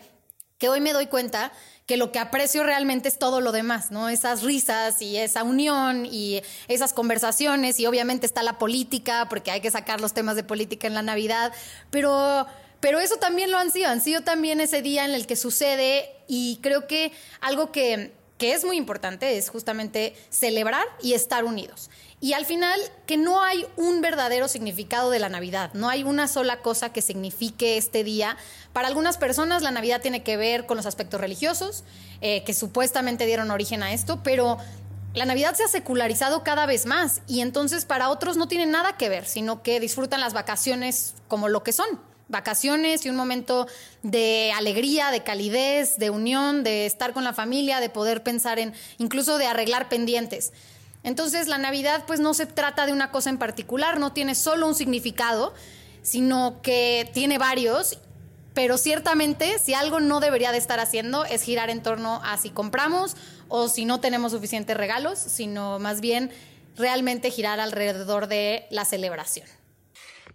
que 0.58 0.70
hoy 0.70 0.80
me 0.80 0.94
doy 0.94 1.08
cuenta 1.08 1.52
que 1.86 1.98
lo 1.98 2.12
que 2.12 2.20
aprecio 2.20 2.64
realmente 2.64 3.10
es 3.10 3.20
todo 3.20 3.42
lo 3.42 3.52
demás, 3.52 3.92
¿no? 3.92 4.10
Esas 4.10 4.42
risas 4.42 5.02
y 5.02 5.18
esa 5.18 5.44
unión 5.44 6.06
y 6.06 6.42
esas 6.68 6.94
conversaciones 6.94 7.80
y 7.80 7.86
obviamente 7.86 8.26
está 8.26 8.42
la 8.42 8.58
política, 8.58 9.28
porque 9.30 9.52
hay 9.52 9.62
que 9.62 9.70
sacar 9.70 10.02
los 10.02 10.14
temas 10.14 10.36
de 10.36 10.44
política 10.44 10.88
en 10.88 10.94
la 10.94 11.02
Navidad, 11.02 11.52
pero 11.92 12.48
pero 12.80 13.00
eso 13.00 13.18
también 13.18 13.50
lo 13.50 13.58
han 13.58 13.72
sido, 13.72 13.90
han 13.90 14.00
sido 14.00 14.22
también 14.22 14.60
ese 14.62 14.84
día 14.84 15.06
en 15.06 15.16
el 15.16 15.26
que 15.26 15.36
sucede 15.36 16.08
y 16.28 16.60
creo 16.62 16.86
que 16.86 17.12
algo 17.42 17.72
que, 17.72 18.14
que 18.38 18.54
es 18.54 18.66
muy 18.66 18.78
importante 18.78 19.38
es 19.38 19.50
justamente 19.50 20.16
celebrar 20.30 20.86
y 21.02 21.14
estar 21.14 21.46
unidos. 21.46 21.90
Y 22.22 22.34
al 22.34 22.46
final, 22.46 22.80
que 23.06 23.18
no 23.18 23.44
hay 23.44 23.66
un 23.78 24.02
verdadero 24.02 24.48
significado 24.48 25.10
de 25.10 25.20
la 25.20 25.30
Navidad, 25.30 25.72
no 25.74 25.90
hay 25.90 26.04
una 26.04 26.28
sola 26.28 26.62
cosa 26.62 26.92
que 26.92 27.02
signifique 27.02 27.78
este 27.78 28.04
día. 28.04 28.38
Para 28.74 28.88
algunas 28.88 29.18
personas 29.18 29.62
la 29.62 29.72
Navidad 29.72 30.02
tiene 30.02 30.24
que 30.24 30.38
ver 30.38 30.66
con 30.66 30.78
los 30.78 30.86
aspectos 30.86 31.22
religiosos, 31.22 31.84
eh, 32.22 32.44
que 32.44 32.54
supuestamente 32.54 33.26
dieron 33.26 33.52
origen 33.52 33.84
a 33.84 33.94
esto, 33.94 34.22
pero 34.24 34.58
la 35.14 35.26
Navidad 35.26 35.56
se 35.56 35.64
ha 35.64 35.68
secularizado 35.68 36.44
cada 36.44 36.66
vez 36.66 36.86
más 36.86 37.22
y 37.28 37.42
entonces 37.42 37.86
para 37.86 38.10
otros 38.10 38.38
no 38.38 38.48
tiene 38.48 38.66
nada 38.66 38.98
que 38.98 39.08
ver, 39.08 39.26
sino 39.26 39.64
que 39.64 39.80
disfrutan 39.80 40.20
las 40.20 40.34
vacaciones 40.34 41.16
como 41.28 41.48
lo 41.48 41.64
que 41.64 41.72
son, 41.72 41.88
vacaciones 42.28 43.06
y 43.06 43.10
un 43.10 43.16
momento 43.16 43.68
de 44.04 44.52
alegría, 44.56 45.12
de 45.12 45.24
calidez, 45.24 45.98
de 45.98 46.10
unión, 46.10 46.64
de 46.64 46.86
estar 46.86 47.14
con 47.14 47.24
la 47.24 47.34
familia, 47.34 47.80
de 47.80 47.90
poder 47.90 48.24
pensar 48.24 48.60
en 48.60 48.74
incluso 48.98 49.38
de 49.38 49.48
arreglar 49.48 49.90
pendientes. 49.90 50.54
Entonces 51.04 51.48
la 51.48 51.58
Navidad 51.58 52.04
pues 52.08 52.20
no 52.20 52.34
se 52.34 52.48
trata 52.48 52.86
de 52.86 52.94
una 52.94 53.12
cosa 53.12 53.30
en 53.30 53.38
particular, 53.38 54.00
no 54.00 54.12
tiene 54.12 54.34
solo 54.34 54.68
un 54.68 54.76
significado, 54.76 55.54
sino 56.02 56.62
que 56.64 57.10
tiene 57.14 57.38
varios, 57.38 58.00
pero 58.56 58.78
ciertamente 58.78 59.60
si 59.60 59.74
algo 59.74 60.00
no 60.00 60.20
debería 60.20 60.52
de 60.52 60.58
estar 60.58 60.80
haciendo 60.80 61.24
es 61.26 61.44
girar 61.44 61.70
en 61.70 61.84
torno 61.84 62.22
a 62.24 62.38
si 62.38 62.50
compramos 62.50 63.16
o 63.50 63.68
si 63.68 63.86
no 63.86 64.00
tenemos 64.00 64.32
suficientes 64.32 64.76
regalos, 64.76 65.20
sino 65.20 65.78
más 65.78 66.02
bien 66.02 66.32
realmente 66.76 67.30
girar 67.30 67.60
alrededor 67.60 68.28
de 68.28 68.66
la 68.72 68.86
celebración. 68.86 69.48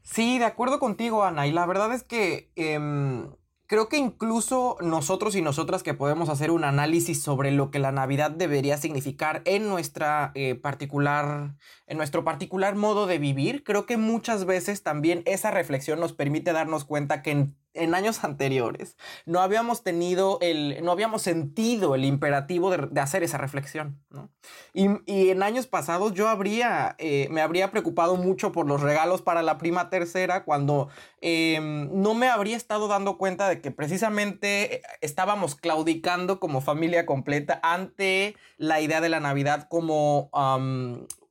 Sí, 0.02 0.38
de 0.38 0.44
acuerdo 0.44 0.78
contigo, 0.78 1.24
Ana. 1.24 1.46
Y 1.46 1.52
la 1.52 1.66
verdad 1.66 1.92
es 1.92 2.02
que 2.02 2.50
em, 2.56 3.30
creo 3.66 3.88
que 3.88 3.98
incluso 3.98 4.76
nosotros 4.80 5.36
y 5.36 5.42
nosotras 5.42 5.82
que 5.82 5.94
podemos 5.94 6.28
hacer 6.28 6.50
un 6.50 6.64
análisis 6.64 7.22
sobre 7.22 7.52
lo 7.52 7.70
que 7.70 7.78
la 7.78 7.92
Navidad 7.92 8.30
debería 8.32 8.76
significar 8.78 9.42
en 9.44 9.68
nuestra 9.68 10.32
eh, 10.34 10.56
particular, 10.56 11.54
en 11.86 11.96
nuestro 11.96 12.24
particular 12.24 12.74
modo 12.74 13.06
de 13.06 13.18
vivir, 13.18 13.62
creo 13.62 13.86
que 13.86 13.96
muchas 13.96 14.44
veces 14.44 14.82
también 14.82 15.22
esa 15.26 15.52
reflexión 15.52 16.00
nos 16.00 16.12
permite 16.12 16.52
darnos 16.52 16.84
cuenta 16.84 17.22
que 17.22 17.30
en 17.30 17.56
en 17.74 17.94
años 17.94 18.24
anteriores 18.24 18.96
no 19.26 19.40
habíamos 19.40 19.82
tenido 19.82 20.38
el, 20.40 20.82
no 20.82 20.92
habíamos 20.92 21.22
sentido 21.22 21.94
el 21.94 22.04
imperativo 22.04 22.70
de, 22.70 23.00
hacer 23.00 23.22
esa 23.22 23.38
reflexión, 23.38 24.02
¿no? 24.10 24.30
Y, 24.72 25.30
en 25.30 25.42
años 25.42 25.66
pasados 25.66 26.12
yo 26.14 26.28
habría, 26.28 26.96
eh, 26.98 27.28
me 27.30 27.40
habría 27.40 27.70
preocupado 27.70 28.16
mucho 28.16 28.52
por 28.52 28.66
los 28.66 28.80
regalos 28.80 29.22
para 29.22 29.42
la 29.42 29.58
prima 29.58 29.90
tercera 29.90 30.44
cuando 30.44 30.88
em, 31.20 31.88
no 31.92 32.14
me 32.14 32.28
habría 32.28 32.56
estado 32.56 32.88
dando 32.88 33.16
cuenta 33.18 33.48
de 33.48 33.60
que 33.60 33.70
precisamente 33.70 34.76
eh, 34.76 34.82
estábamos 35.00 35.54
claudicando 35.54 36.40
como 36.40 36.60
familia 36.60 37.06
completa 37.06 37.60
ante 37.62 38.36
la 38.56 38.80
idea 38.80 39.00
de 39.00 39.08
la 39.08 39.20
Navidad 39.20 39.68
como 39.68 40.30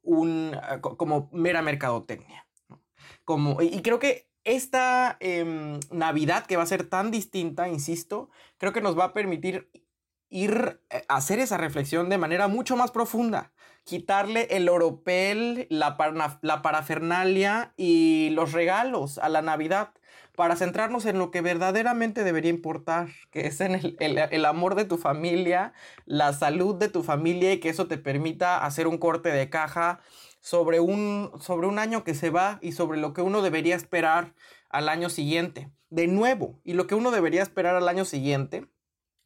un, 0.03 0.58
ah, 0.62 0.79
como 0.81 1.29
mera 1.31 1.62
mercadotecnia. 1.62 2.46
Como, 3.25 3.62
y 3.62 3.81
creo 3.81 4.00
que 4.00 4.29
esta 4.56 5.18
em, 5.20 5.79
Navidad 5.91 6.46
que 6.46 6.58
va 6.58 6.63
a 6.63 6.68
ser 6.68 6.84
tan 6.84 7.12
distinta, 7.12 7.68
insisto, 7.68 8.29
creo 8.58 8.74
que 8.74 8.82
nos 8.82 8.98
va 8.98 9.06
a 9.06 9.13
permitir 9.13 9.70
ir 10.29 10.79
a 10.89 10.98
eh, 10.98 11.06
hacer 11.08 11.39
esa 11.39 11.58
reflexión 11.58 12.10
de 12.10 12.18
manera 12.18 12.48
mucho 12.48 12.75
más 12.75 12.91
profunda. 12.91 13.51
Quitarle 13.84 14.48
el 14.51 14.70
oropel, 14.70 15.68
la, 15.70 15.98
la 16.41 16.62
parafernalia 16.62 17.74
y 17.77 18.29
los 18.32 18.51
regalos 18.51 19.18
a 19.18 19.29
la 19.29 19.41
Navidad 19.41 19.94
para 20.36 20.56
centrarnos 20.56 21.06
en 21.06 21.20
lo 21.20 21.32
que 21.32 21.41
verdaderamente 21.41 22.24
debería 22.24 22.50
importar, 22.50 23.10
que 23.29 23.48
es 23.48 23.60
en 23.60 23.75
el, 23.75 23.98
el, 24.00 24.46
amor 24.46 24.75
de 24.75 24.86
tu 24.86 24.98
familia, 24.98 25.74
la 26.06 26.32
salud 26.32 26.75
de 26.75 26.88
tu 26.88 27.03
familia 27.03 27.51
y 27.51 27.60
que 27.60 27.68
eso 27.68 27.88
te 27.88 27.98
permita 27.98 28.63
hacer 28.63 28.88
un 28.88 28.98
corte 29.00 29.29
de 29.29 29.50
caja 29.50 30.00
sobre 30.50 30.79
un, 30.79 31.32
sobre 31.39 31.68
un 31.68 31.77
año 31.77 32.03
que 32.03 32.15
se 32.15 32.32
va 32.32 32.58
y 32.63 32.72
sobre 32.72 33.00
lo 33.00 33.13
que 33.13 33.22
uno 33.22 33.44
debería 33.44 33.75
esperar 33.75 34.34
al 34.70 34.89
año 34.89 35.12
siguiente. 35.12 35.72
De 35.91 36.08
nuevo, 36.08 36.60
y 36.63 36.74
lo 36.74 36.88
que 36.88 36.96
uno 36.96 37.12
debería 37.12 37.44
esperar 37.44 37.75
al 37.75 37.88
año 37.88 38.03
siguiente 38.03 38.68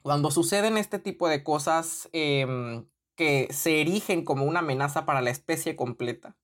cuando 0.01 0.31
suceden 0.31 0.77
este 0.77 0.99
tipo 0.99 1.29
de 1.29 1.41
cosas 1.41 2.09
em, 2.11 2.87
que 3.15 3.47
se 3.51 3.79
erigen 3.79 4.25
como 4.25 4.43
una 4.43 4.59
amenaza 4.59 5.05
para 5.05 5.21
la 5.21 5.29
especie 5.29 5.77
completa 5.77 6.35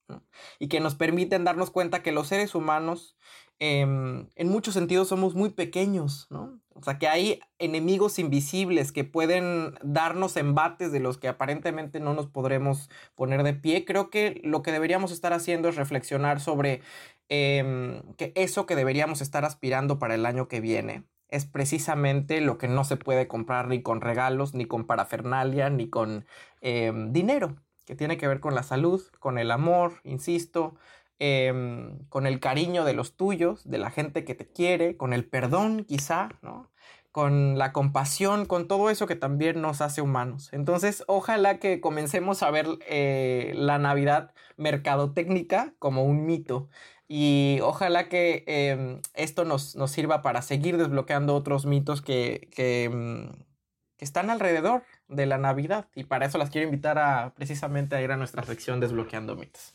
y 0.59 0.69
que 0.69 0.79
nos 0.79 0.95
permiten 0.95 1.43
darnos 1.43 1.71
cuenta 1.71 2.01
que 2.01 2.13
los 2.13 2.29
seres 2.29 2.55
humanos 2.55 3.17
em, 3.59 4.29
en 4.35 4.47
muchos 4.47 4.75
sentidos 4.75 5.09
somos 5.09 5.35
muy 5.35 5.49
pequeños, 5.49 6.27
¿no? 6.29 6.61
O 6.79 6.83
sea, 6.83 6.97
que 6.97 7.07
hay 7.07 7.41
enemigos 7.57 8.19
invisibles 8.19 8.91
que 8.91 9.03
pueden 9.03 9.75
darnos 9.83 10.37
embates 10.37 10.91
de 10.91 10.99
los 10.99 11.17
que 11.17 11.27
aparentemente 11.27 11.99
no 11.99 12.13
nos 12.13 12.27
podremos 12.27 12.89
poner 13.15 13.43
de 13.43 13.53
pie. 13.53 13.85
Creo 13.85 14.09
que 14.09 14.39
lo 14.43 14.61
que 14.61 14.71
deberíamos 14.71 15.11
estar 15.11 15.33
haciendo 15.33 15.69
es 15.69 15.75
reflexionar 15.75 16.39
sobre 16.39 16.81
em, 17.29 18.01
que 18.17 18.31
eso 18.35 18.65
que 18.65 18.75
deberíamos 18.75 19.21
estar 19.21 19.45
aspirando 19.45 19.99
para 19.99 20.15
el 20.15 20.25
año 20.25 20.47
que 20.47 20.61
viene 20.61 21.03
es 21.29 21.45
precisamente 21.45 22.41
lo 22.41 22.57
que 22.57 22.67
no 22.67 22.83
se 22.83 22.97
puede 22.97 23.27
comprar 23.27 23.67
ni 23.67 23.81
con 23.83 24.01
regalos, 24.01 24.53
ni 24.53 24.65
con 24.65 24.85
parafernalia, 24.87 25.69
ni 25.69 25.89
con 25.89 26.25
em, 26.61 27.11
dinero, 27.13 27.55
que 27.85 27.95
tiene 27.95 28.17
que 28.17 28.27
ver 28.27 28.39
con 28.39 28.55
la 28.55 28.63
salud, 28.63 29.01
con 29.19 29.37
el 29.37 29.51
amor, 29.51 30.01
insisto, 30.03 30.75
em, 31.19 31.99
con 32.09 32.25
el 32.27 32.39
cariño 32.39 32.85
de 32.85 32.93
los 32.93 33.15
tuyos, 33.15 33.69
de 33.69 33.77
la 33.77 33.91
gente 33.91 34.25
que 34.25 34.35
te 34.35 34.47
quiere, 34.47 34.97
con 34.97 35.13
el 35.13 35.25
perdón 35.25 35.85
quizá, 35.85 36.29
¿no? 36.41 36.69
con 37.11 37.57
la 37.57 37.73
compasión, 37.73 38.45
con 38.45 38.67
todo 38.67 38.89
eso 38.89 39.07
que 39.07 39.15
también 39.15 39.61
nos 39.61 39.81
hace 39.81 40.01
humanos. 40.01 40.49
Entonces, 40.53 41.03
ojalá 41.07 41.59
que 41.59 41.81
comencemos 41.81 42.43
a 42.43 42.51
ver 42.51 42.67
eh, 42.87 43.51
la 43.55 43.79
Navidad 43.79 44.33
mercadotécnica 44.57 45.73
como 45.79 46.03
un 46.03 46.25
mito 46.25 46.69
y 47.07 47.59
ojalá 47.63 48.07
que 48.07 48.43
em, 48.45 49.01
esto 49.15 49.43
nos, 49.43 49.75
sirva 49.87 50.21
para 50.21 50.43
seguir 50.43 50.77
desbloqueando 50.77 51.35
otros 51.35 51.65
mitos 51.65 52.01
que, 52.03 52.49
em, 52.57 53.31
que, 53.97 54.05
están 54.05 54.29
alrededor 54.29 54.83
de 55.07 55.25
la 55.25 55.39
Navidad. 55.39 55.87
Y 55.95 56.03
para 56.03 56.27
eso 56.27 56.37
las 56.37 56.51
quiero 56.51 56.67
invitar 56.67 56.99
a 56.99 57.33
precisamente 57.35 57.95
a 57.95 58.01
ir 58.01 58.11
a 58.11 58.17
nuestra 58.17 58.43
sección 58.43 58.79
Desbloqueando 58.79 59.35
mitos. 59.35 59.73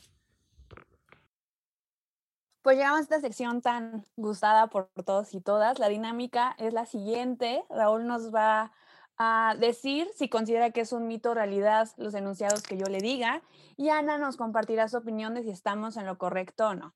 Pues 2.64 2.78
llegamos 2.78 3.00
a 3.00 3.02
esta 3.02 3.20
sección 3.20 3.60
tan 3.60 4.06
gustada 4.16 4.68
por 4.68 4.88
todos 5.04 5.34
y 5.34 5.42
todas. 5.42 5.78
La 5.78 5.90
dinámica 5.90 6.56
es 6.56 6.72
la 6.72 6.86
siguiente. 6.86 7.62
Raúl 7.68 8.06
nos 8.06 8.34
va 8.34 8.72
a 9.18 9.54
decir 9.60 10.08
si 10.14 10.30
considera 10.30 10.70
que 10.70 10.80
es 10.80 10.94
un 10.94 11.06
mito 11.06 11.32
o 11.32 11.34
realidad 11.34 11.90
los 11.98 12.14
enunciados 12.14 12.62
que 12.62 12.78
yo 12.78 12.86
le 12.86 13.00
diga 13.00 13.42
y 13.76 13.90
Ana 13.90 14.16
nos 14.16 14.38
compartirá 14.38 14.88
su 14.88 14.96
opinión 14.96 15.34
de 15.34 15.42
si 15.42 15.50
estamos 15.50 15.98
en 15.98 16.06
lo 16.06 16.16
correcto 16.16 16.68
o 16.68 16.74
no. 16.74 16.94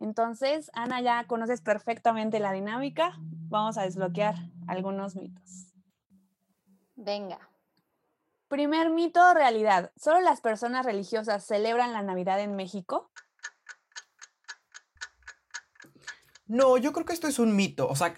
Entonces, 0.00 0.68
Ana, 0.74 1.00
ya 1.00 1.24
conoces 1.28 1.60
perfectamente 1.60 2.40
la 2.40 2.50
dinámica. 2.50 3.14
Vamos 3.20 3.78
a 3.78 3.82
desbloquear 3.82 4.34
algunos 4.66 5.14
mitos. 5.14 5.72
Venga. 6.96 7.38
Primer 8.48 8.90
mito 8.90 9.20
o 9.30 9.32
realidad. 9.32 9.92
¿Solo 9.94 10.18
las 10.22 10.40
personas 10.40 10.84
religiosas 10.84 11.46
celebran 11.46 11.92
la 11.92 12.02
Navidad 12.02 12.40
en 12.40 12.56
México? 12.56 13.12
No, 16.48 16.78
yo 16.78 16.92
creo 16.94 17.04
que 17.04 17.12
esto 17.12 17.28
es 17.28 17.38
un 17.38 17.54
mito. 17.54 17.86
O 17.88 17.94
sea, 17.94 18.14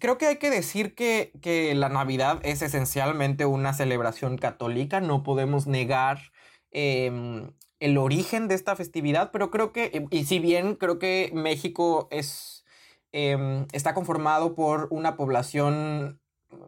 creo 0.00 0.16
que 0.16 0.26
hay 0.26 0.36
que 0.38 0.48
decir 0.48 0.94
que, 0.94 1.30
que 1.42 1.74
la 1.74 1.90
Navidad 1.90 2.40
es 2.42 2.62
esencialmente 2.62 3.44
una 3.44 3.74
celebración 3.74 4.38
católica. 4.38 5.00
No 5.02 5.22
podemos 5.22 5.66
negar 5.66 6.32
em, 6.70 7.52
el 7.78 7.98
origen 7.98 8.48
de 8.48 8.54
esta 8.54 8.76
festividad, 8.76 9.30
pero 9.30 9.50
creo 9.50 9.72
que, 9.72 10.06
y 10.10 10.24
si 10.24 10.38
bien 10.38 10.74
creo 10.74 10.98
que 10.98 11.30
México 11.34 12.08
es, 12.10 12.64
em, 13.12 13.66
está 13.72 13.92
conformado 13.92 14.54
por 14.54 14.88
una 14.90 15.16
población 15.16 16.18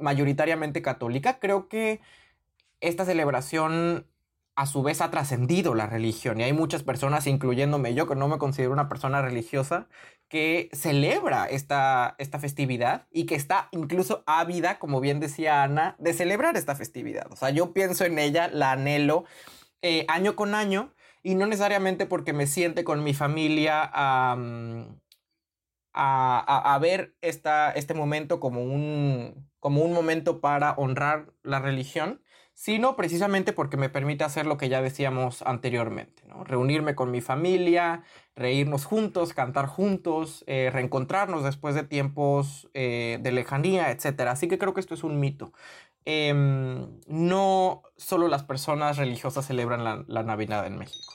mayoritariamente 0.01 0.83
católica, 0.83 1.39
creo 1.39 1.69
que 1.69 2.01
esta 2.81 3.07
celebración 3.07 4.07
a 4.59 4.67
su 4.67 4.83
vez 4.83 5.01
ha 5.01 5.13
trascendido 5.13 5.77
la 5.77 5.87
religión 5.87 6.41
y 6.41 6.43
hay 6.43 6.53
muchas 6.53 6.83
personas, 6.83 7.29
incluyéndome 7.29 7.95
yo, 7.95 8.09
que 8.09 8.17
no 8.17 8.27
me 8.27 8.39
considero 8.39 8.73
una 8.73 8.89
persona 8.89 9.23
religiosa, 9.23 9.87
que 10.29 10.69
celebra 10.73 11.45
esta, 11.45 12.17
esta 12.19 12.41
festividad 12.41 13.07
y 13.13 13.27
que 13.27 13.37
está 13.37 13.69
incluso 13.71 14.25
ávida, 14.27 14.81
como 14.81 15.01
bien 15.01 15.21
decía 15.21 15.63
Ana, 15.63 15.95
de 16.01 16.13
celebrar 16.13 16.57
esta 16.57 16.75
festividad. 16.75 17.33
O 17.33 17.37
sea, 17.37 17.51
yo 17.51 17.73
pienso 17.73 18.05
en 18.05 18.19
ella, 18.19 18.49
la 18.49 18.73
anhelo 18.73 19.27
eh, 19.81 20.05
año 20.09 20.35
con 20.35 20.57
año 20.57 20.93
y 21.23 21.37
no 21.37 21.47
necesariamente 21.47 22.07
porque 22.07 22.33
me 22.33 22.49
siente 22.49 22.83
con 22.83 23.05
mi 23.05 23.15
familia 23.15 23.89
a, 23.93 24.37
a, 25.93 26.79
ver 26.81 27.15
esta, 27.21 27.71
este 27.71 27.95
momento 27.95 28.41
como 28.41 28.65
un, 28.65 29.49
como 29.61 29.83
un 29.83 29.93
momento 29.93 30.41
para 30.41 30.73
honrar 30.73 31.33
la 31.45 31.61
religión, 31.61 32.21
sino 32.59 32.97
precisamente 32.97 33.53
porque 33.53 33.77
me 33.77 33.89
permite 33.89 34.25
hacer 34.25 34.45
lo 34.45 34.57
que 34.57 34.69
ya 34.69 34.83
decíamos 34.83 35.43
anteriormente, 35.43 36.25
¿no? 36.27 36.43
reunirme 36.43 36.97
con 36.97 37.13
mi 37.13 37.21
familia, 37.21 38.03
reírnos 38.35 38.85
juntos, 38.85 39.33
cantar 39.33 39.67
juntos, 39.67 40.43
eh, 40.49 40.69
reencontrarnos 40.73 41.45
después 41.45 41.77
de 41.77 41.85
tiempos 41.85 42.69
eh, 42.75 43.21
de 43.23 43.31
lejanía, 43.31 43.93
etc. 43.93 44.23
Así 44.23 44.49
que 44.49 44.59
creo 44.59 44.75
que 44.75 44.81
esto 44.81 44.95
es 44.95 45.05
un 45.05 45.21
mito. 45.21 45.53
Em, 46.05 46.99
no 47.07 47.85
solo 47.97 48.27
las 48.27 48.43
personas 48.43 48.97
religiosas 48.97 49.47
celebran 49.47 50.05
la, 50.09 50.23
Navidad 50.25 50.67
en 50.67 50.79
México. 50.79 51.15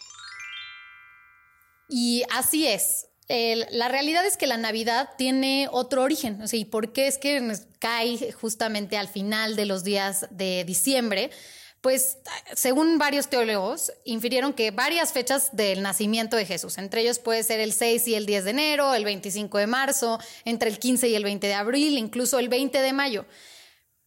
Y 1.89 2.23
así 2.33 2.67
es. 2.67 3.09
La 3.29 3.87
realidad 3.87 4.25
es 4.25 4.37
que 4.37 4.47
la 4.47 4.57
Navidad 4.57 5.09
tiene 5.17 5.67
otro 5.71 6.03
origen. 6.03 6.41
O 6.41 6.47
sea, 6.47 6.59
¿Y 6.59 6.65
por 6.65 6.93
qué 6.93 7.07
es 7.07 7.17
que 7.17 7.55
cae 7.79 8.31
justamente 8.31 8.97
al 8.97 9.07
final 9.07 9.55
de 9.55 9.65
los 9.65 9.83
días 9.83 10.27
de 10.29 10.63
diciembre? 10.65 11.31
Pues 11.81 12.17
según 12.55 12.97
varios 12.97 13.27
teólogos, 13.27 13.91
infirieron 14.05 14.53
que 14.53 14.71
varias 14.71 15.11
fechas 15.11 15.53
del 15.53 15.81
nacimiento 15.81 16.37
de 16.37 16.45
Jesús, 16.45 16.77
entre 16.77 17.01
ellos 17.01 17.19
puede 17.19 17.43
ser 17.43 17.59
el 17.59 17.73
6 17.73 18.07
y 18.07 18.15
el 18.15 18.25
10 18.25 18.45
de 18.45 18.51
enero, 18.51 18.93
el 18.93 19.03
25 19.03 19.57
de 19.57 19.67
marzo, 19.67 20.17
entre 20.45 20.69
el 20.69 20.79
15 20.79 21.09
y 21.09 21.15
el 21.15 21.25
20 21.25 21.45
de 21.45 21.53
abril, 21.53 21.97
incluso 21.97 22.39
el 22.39 22.47
20 22.47 22.81
de 22.81 22.93
mayo. 22.93 23.25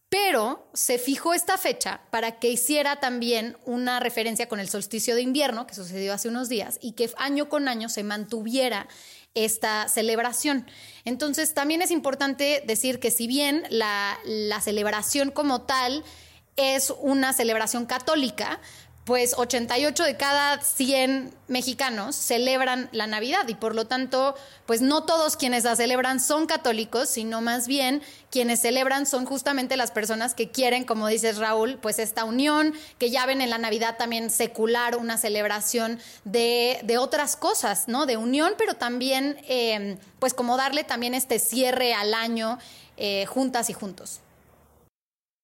Pero 0.09 0.69
se 0.73 0.99
fijó 0.99 1.33
esta 1.33 1.57
fecha 1.57 2.01
para 2.11 2.39
que 2.39 2.49
hiciera 2.49 2.99
también 3.01 3.57
una 3.65 3.99
referencia 3.99 4.47
con 4.47 4.59
el 4.59 4.69
solsticio 4.69 5.15
de 5.15 5.21
invierno, 5.21 5.67
que 5.67 5.75
sucedió 5.75 6.13
hace 6.13 6.29
unos 6.29 6.47
días, 6.47 6.79
y 6.81 6.93
que 6.93 7.09
año 7.17 7.49
con 7.49 7.67
año 7.67 7.89
se 7.89 8.03
mantuviera 8.03 8.87
esta 9.33 9.87
celebración. 9.89 10.65
Entonces, 11.03 11.53
también 11.53 11.81
es 11.81 11.91
importante 11.91 12.63
decir 12.65 12.99
que 12.99 13.11
si 13.11 13.27
bien 13.27 13.63
la, 13.69 14.17
la 14.23 14.61
celebración 14.61 15.29
como 15.29 15.63
tal 15.63 16.03
es 16.55 16.91
una 17.01 17.33
celebración 17.33 17.85
católica, 17.85 18.59
pues 19.07 19.35
88 19.37 20.03
de 20.03 20.17
cada 20.17 20.61
100 20.61 21.33
mexicanos 21.47 22.13
celebran 22.13 22.89
la 22.91 23.07
Navidad 23.07 23.47
y 23.47 23.55
por 23.55 23.73
lo 23.73 23.87
tanto, 23.87 24.35
pues 24.65 24.81
no 24.81 25.05
todos 25.05 25.37
quienes 25.37 25.63
la 25.63 25.77
celebran 25.77 26.19
son 26.19 26.45
católicos, 26.45 27.07
sino 27.07 27.39
más 27.39 27.69
bien 27.69 28.01
quienes 28.31 28.59
celebran 28.59 29.05
son 29.05 29.25
justamente 29.25 29.77
las 29.77 29.91
personas 29.91 30.33
que 30.33 30.51
quieren, 30.51 30.83
como 30.83 31.07
dices 31.07 31.37
Raúl, 31.37 31.79
pues 31.81 31.99
esta 31.99 32.25
unión, 32.25 32.73
que 32.97 33.09
ya 33.09 33.25
ven 33.25 33.39
en 33.39 33.49
la 33.49 33.57
Navidad 33.57 33.95
también 33.97 34.29
secular 34.29 34.97
una 34.97 35.17
celebración 35.17 35.99
de, 36.25 36.97
otras 36.99 37.37
cosas, 37.37 37.87
¿no? 37.87 38.07
De 38.07 38.17
unión, 38.17 38.55
pero 38.57 38.73
también, 38.73 39.37
eh, 39.47 39.97
pues 40.19 40.33
como 40.33 40.57
darle 40.57 40.83
también 40.83 41.13
este 41.13 41.39
cierre 41.39 41.93
al 41.93 42.13
año 42.13 42.59
eh, 42.97 43.25
juntas 43.25 43.69
y 43.69 43.73
juntos. 43.73 44.19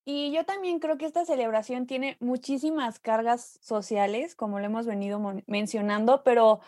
Y 0.06 0.32
yo 0.32 0.44
también 0.46 0.80
creo 0.80 0.98
que 0.98 1.06
esta 1.06 1.26
celebración 1.26 1.88
tiene 1.88 2.18
muchísimas 2.20 3.00
cargas 3.00 3.60
sociales, 3.62 4.36
como 4.36 4.60
lo 4.60 4.66
hemos 4.66 4.86
venido 4.86 5.22
mencionando, 5.48 6.24
pero 6.24 6.60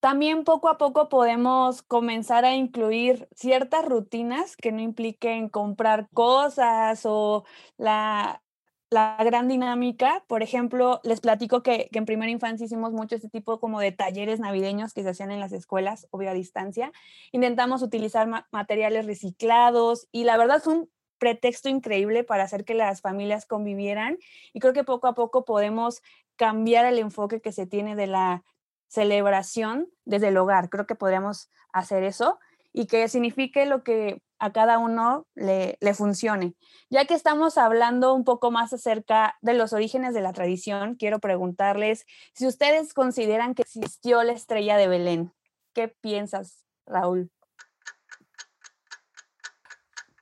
también 0.00 0.44
poco 0.44 0.68
a 0.68 0.78
poco 0.78 1.08
podemos 1.08 1.82
comenzar 1.82 2.44
a 2.44 2.54
incluir 2.54 3.28
ciertas 3.34 3.84
rutinas 3.84 4.56
que 4.56 4.72
no 4.72 4.80
impliquen 4.80 5.48
comprar 5.48 6.08
cosas 6.12 7.02
o 7.04 7.44
la, 7.76 8.42
la 8.90 9.16
gran 9.24 9.48
dinámica. 9.48 10.24
Por 10.26 10.42
ejemplo, 10.42 11.00
les 11.04 11.20
platico 11.20 11.62
que, 11.62 11.88
en 11.92 12.04
primera 12.06 12.30
infancia 12.30 12.64
hicimos 12.64 12.92
mucho 12.92 13.16
este 13.16 13.28
tipo 13.28 13.60
como 13.60 13.80
de 13.80 13.92
talleres 13.92 14.40
navideños 14.40 14.94
que 14.94 15.02
se 15.02 15.10
hacían 15.10 15.30
en 15.30 15.40
las 15.40 15.52
escuelas, 15.52 16.06
obvio 16.10 16.30
a 16.30 16.34
distancia. 16.34 16.92
Intentamos 17.32 17.82
utilizar 17.82 18.28
materiales 18.52 19.06
reciclados 19.06 20.08
y 20.12 20.24
la 20.24 20.36
verdad 20.36 20.62
fue 20.62 20.74
un 20.74 20.90
pretexto 21.24 21.70
increíble 21.70 22.22
para 22.22 22.44
hacer 22.44 22.66
que 22.66 22.74
las 22.74 23.00
familias 23.00 23.46
convivieran 23.46 24.18
y 24.52 24.60
creo 24.60 24.74
que 24.74 24.84
poco 24.84 25.06
a 25.06 25.14
poco 25.14 25.46
podemos 25.46 26.02
cambiar 26.36 26.84
el 26.84 26.98
enfoque 26.98 27.40
que 27.40 27.50
se 27.50 27.66
tiene 27.66 27.96
de 27.96 28.06
la 28.06 28.44
celebración 28.88 29.88
desde 30.04 30.28
el 30.28 30.36
hogar. 30.36 30.68
Creo 30.68 30.86
que 30.86 30.96
podríamos 30.96 31.50
hacer 31.72 32.02
eso 32.02 32.38
y 32.74 32.84
que 32.84 33.08
signifique 33.08 33.64
lo 33.64 33.82
que 33.82 34.20
a 34.38 34.52
cada 34.52 34.78
uno 34.78 35.26
le, 35.34 35.78
funcione. 35.94 36.52
Ya 36.90 37.06
que 37.06 37.14
estamos 37.14 37.56
hablando 37.56 38.12
un 38.12 38.24
poco 38.24 38.50
más 38.50 38.74
acerca 38.74 39.38
de 39.40 39.54
los 39.54 39.72
orígenes 39.72 40.12
de 40.12 40.20
la 40.20 40.34
tradición, 40.34 40.96
quiero 40.96 41.20
preguntarles 41.20 42.04
si 42.34 42.46
ustedes 42.46 42.92
consideran 42.92 43.54
que 43.54 43.62
existió 43.62 44.22
la 44.24 44.32
estrella 44.32 44.76
de 44.76 44.88
Belén. 44.88 45.32
¿Qué 45.72 45.88
piensas, 45.88 46.66
Raúl? 46.84 47.30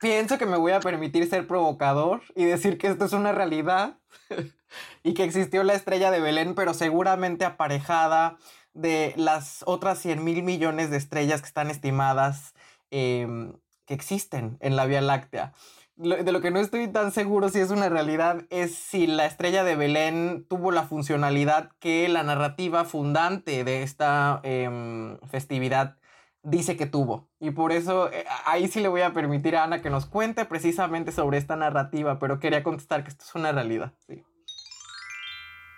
Pienso 0.03 0.37
que 0.37 0.47
me 0.47 0.57
voy 0.57 0.73
a 0.73 0.81
permitir 0.81 1.31
ser 1.31 1.47
provocador 1.47 2.23
y 2.35 2.43
decir 2.45 2.77
que 2.77 2.89
esto 2.89 3.05
es 3.05 3.13
una 3.13 3.31
realidad 3.31 3.99
y 5.05 5.15
que 5.15 5.23
existió 5.23 5.63
la 5.63 5.75
estrella 5.75 6.11
de 6.11 6.19
Belén, 6.19 6.57
pero 6.57 6.75
seguramente 6.75 7.45
aparejada 7.45 8.37
de 8.75 9.15
las 9.17 9.63
otras 9.65 10.01
100 10.01 10.25
mil 10.25 10.43
millones 10.43 10.91
de 10.91 10.97
estrellas 10.97 11.41
que 11.41 11.47
están 11.47 11.71
estimadas 11.71 12.53
em, 12.91 13.53
que 13.87 13.95
existen 13.95 14.57
en 14.59 14.75
la 14.75 14.87
Vía 14.87 15.03
Láctea. 15.03 15.53
de 15.95 16.33
lo 16.33 16.41
que 16.41 16.51
no 16.51 16.59
estoy 16.59 16.89
tan 16.89 17.13
seguro 17.13 17.49
si 17.49 17.61
es 17.61 17.71
una 17.71 17.89
realidad 17.89 18.43
es 18.51 18.75
si 18.75 19.07
la 19.07 19.25
estrella 19.25 19.63
de 19.63 19.77
Belén 19.77 20.45
tuvo 20.49 20.73
la 20.73 20.83
funcionalidad 20.83 21.71
que 21.79 22.09
la 22.09 22.25
narrativa 22.25 22.85
fundante 22.85 23.63
de 23.63 23.85
esta 23.85 24.41
em, 24.43 25.17
festividad 25.31 25.97
dice 26.43 26.77
que 26.77 26.87
tuvo. 26.87 27.29
Y 27.41 27.51
por 27.51 27.73
eso 27.73 28.11
eh, 28.13 28.25
ahí 28.45 28.69
sí 28.69 28.81
le 28.81 28.89
voy 28.89 29.03
a 29.03 29.13
permitir 29.13 29.57
a 29.57 29.65
Ana 29.65 29.83
que 29.83 29.91
nos 29.91 30.07
cuente 30.07 30.45
precisamente 30.45 31.13
sobre 31.13 31.39
esta 31.39 31.57
narrativa, 31.57 32.19
pero 32.19 32.41
quería 32.41 32.63
contestar 32.63 33.05
que 33.05 33.11
esto 33.11 33.25
es 33.25 33.35
una 33.35 33.53
realidad. 33.53 33.93
Sí. 34.07 34.25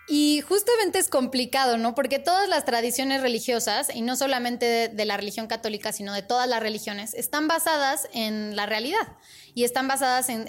Y 0.07 0.43
justamente 0.43 0.99
es 0.99 1.09
complicado, 1.09 1.79
¿no? 1.79 1.95
Porque 1.95 2.19
todas 2.19 2.47
las 2.49 2.67
tradiciones 2.67 3.23
religiosas, 3.23 3.89
y 3.95 4.03
no 4.03 4.17
solamente 4.17 4.89
de, 4.89 5.05
la 5.07 5.17
religión 5.17 5.47
católica, 5.47 5.93
sino 5.93 6.13
de 6.13 6.23
todas 6.23 6.47
las 6.47 6.61
religiones, 6.61 7.15
están 7.15 7.49
basadas 7.49 8.07
en 8.13 8.55
la 8.55 8.67
realidad 8.67 9.17
y 9.55 9.65
están 9.65 9.89
basadas 9.89 10.29
en, 10.29 10.47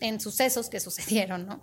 en 0.00 0.20
sucesos 0.20 0.68
que 0.68 0.80
sucedieron, 0.80 1.46
¿no? 1.46 1.60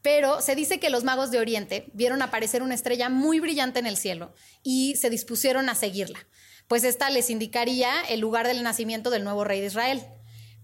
Pero 0.00 0.40
se 0.40 0.54
dice 0.54 0.80
que 0.80 0.88
los 0.88 1.04
magos 1.04 1.30
de 1.30 1.38
Oriente 1.38 1.90
vieron 1.92 2.22
aparecer 2.22 2.62
una 2.62 2.74
estrella 2.74 3.10
muy 3.10 3.40
brillante 3.40 3.78
en 3.78 3.86
el 3.86 3.98
cielo 3.98 4.32
y 4.62 4.96
se 4.96 5.10
dispusieron 5.10 5.68
a 5.68 5.74
seguirla, 5.74 6.26
pues 6.68 6.84
esta 6.84 7.10
les 7.10 7.30
indicaría 7.30 8.02
el 8.08 8.20
lugar 8.20 8.46
del 8.46 8.62
nacimiento 8.62 9.10
del 9.10 9.24
nuevo 9.24 9.44
rey 9.44 9.60
de 9.60 9.66
Israel. 9.66 10.06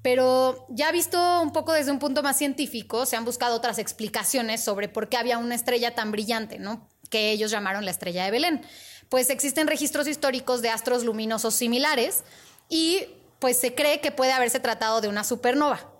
Pero 0.02 0.66
ya 0.68 0.90
visto 0.90 1.40
un 1.40 1.52
poco 1.52 1.72
desde 1.72 1.92
un 1.92 2.00
punto 2.00 2.22
más 2.22 2.36
científico, 2.36 3.06
se 3.06 3.16
han 3.16 3.24
buscado 3.24 3.56
otras 3.56 3.78
explicaciones 3.78 4.62
sobre 4.62 4.88
por 4.88 5.08
qué 5.08 5.16
había 5.16 5.38
una 5.38 5.54
estrella 5.54 5.94
tan 5.94 6.10
brillante, 6.10 6.58
¿no? 6.58 6.88
Que 7.08 7.30
ellos 7.30 7.52
llamaron 7.52 7.84
la 7.84 7.92
estrella 7.92 8.24
de 8.24 8.32
Belén. 8.32 8.62
Pues 9.08 9.30
existen 9.30 9.68
registros 9.68 10.08
históricos 10.08 10.60
de 10.60 10.70
astros 10.70 11.04
luminosos 11.04 11.54
similares 11.54 12.24
y 12.68 13.04
pues 13.38 13.58
se 13.58 13.74
cree 13.74 14.00
que 14.00 14.10
puede 14.10 14.32
haberse 14.32 14.58
tratado 14.58 15.00
de 15.00 15.08
una 15.08 15.22
supernova. 15.22 15.91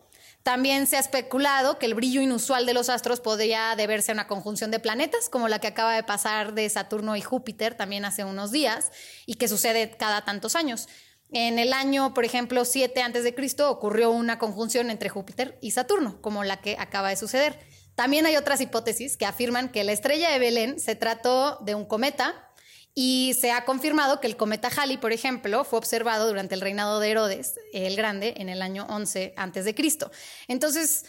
También 0.42 0.88
se 0.88 0.96
ha 0.96 1.00
especulado 1.00 1.78
que 1.78 1.86
el 1.86 1.94
brillo 1.94 2.20
inusual 2.20 2.66
de 2.66 2.74
los 2.74 2.88
astros 2.88 3.20
podría 3.20 3.76
deberse 3.76 4.10
a 4.10 4.14
una 4.14 4.26
conjunción 4.26 4.72
de 4.72 4.80
planetas, 4.80 5.28
como 5.28 5.48
la 5.48 5.60
que 5.60 5.68
acaba 5.68 5.94
de 5.94 6.02
pasar 6.02 6.54
de 6.54 6.68
Saturno 6.68 7.14
y 7.14 7.20
Júpiter 7.20 7.74
también 7.74 8.04
hace 8.04 8.24
unos 8.24 8.50
días, 8.50 8.90
y 9.24 9.34
que 9.34 9.46
sucede 9.46 9.90
cada 9.96 10.24
tantos 10.24 10.56
años. 10.56 10.88
En 11.30 11.58
el 11.58 11.72
año, 11.72 12.12
por 12.12 12.24
ejemplo, 12.24 12.64
7 12.64 13.00
antes 13.02 13.24
de 13.24 13.34
Cristo 13.34 13.70
ocurrió 13.70 14.10
una 14.10 14.38
conjunción 14.38 14.90
entre 14.90 15.08
Júpiter 15.08 15.58
y 15.62 15.70
Saturno, 15.70 16.20
como 16.20 16.44
la 16.44 16.60
que 16.60 16.76
acaba 16.78 17.08
de 17.10 17.16
suceder. 17.16 17.58
También 17.94 18.26
hay 18.26 18.36
otras 18.36 18.60
hipótesis 18.60 19.16
que 19.16 19.26
afirman 19.26 19.70
que 19.70 19.84
la 19.84 19.92
estrella 19.92 20.30
de 20.30 20.38
Belén 20.38 20.80
se 20.80 20.96
trató 20.96 21.58
de 21.60 21.74
un 21.74 21.84
cometa 21.84 22.51
y 22.94 23.34
se 23.40 23.52
ha 23.52 23.64
confirmado 23.64 24.20
que 24.20 24.26
el 24.26 24.36
cometa 24.36 24.68
Halley, 24.68 24.98
por 24.98 25.12
ejemplo, 25.12 25.64
fue 25.64 25.78
observado 25.78 26.26
durante 26.28 26.54
el 26.54 26.60
reinado 26.60 27.00
de 27.00 27.10
Herodes 27.10 27.54
el 27.72 27.96
Grande 27.96 28.34
en 28.36 28.48
el 28.48 28.60
año 28.60 28.86
11 28.88 29.32
antes 29.36 29.64
de 29.64 29.74
Cristo. 29.74 30.10
Entonces, 30.46 31.06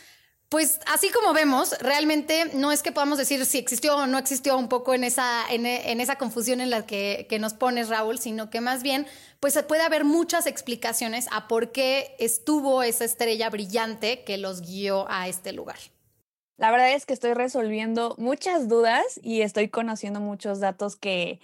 pues 0.47 0.79
así 0.85 1.09
como 1.09 1.33
vemos, 1.33 1.75
realmente 1.79 2.51
no 2.53 2.71
es 2.71 2.83
que 2.83 2.91
podamos 2.91 3.17
decir 3.17 3.45
si 3.45 3.57
existió 3.57 3.97
o 3.97 4.07
no 4.07 4.17
existió 4.17 4.57
un 4.57 4.69
poco 4.69 4.93
en 4.93 5.03
esa, 5.03 5.43
en, 5.49 5.65
esa 5.65 6.17
confusión 6.17 6.61
en 6.61 6.69
la 6.69 6.85
que, 6.85 7.25
que, 7.27 7.39
nos 7.39 7.53
pones, 7.53 7.89
Raúl, 7.89 8.17
sino 8.19 8.49
que 8.49 8.61
más 8.61 8.81
bien, 8.81 9.05
pues 9.41 9.61
puede 9.67 9.81
haber 9.81 10.05
muchas 10.05 10.45
explicaciones 10.45 11.27
a 11.31 11.47
por 11.47 11.71
qué 11.71 12.15
estuvo 12.19 12.83
esa 12.83 13.03
estrella 13.03 13.49
brillante 13.49 14.23
que 14.23 14.37
los 14.37 14.61
guió 14.61 15.09
a 15.09 15.27
este 15.27 15.51
lugar. 15.51 15.79
La 16.57 16.71
verdad 16.71 16.93
es 16.93 17.05
que 17.05 17.13
estoy 17.13 17.33
resolviendo 17.33 18.15
muchas 18.19 18.69
dudas 18.69 19.19
y 19.21 19.41
estoy 19.41 19.69
conociendo 19.69 20.19
muchos 20.19 20.59
datos 20.59 20.95
que, 20.95 21.41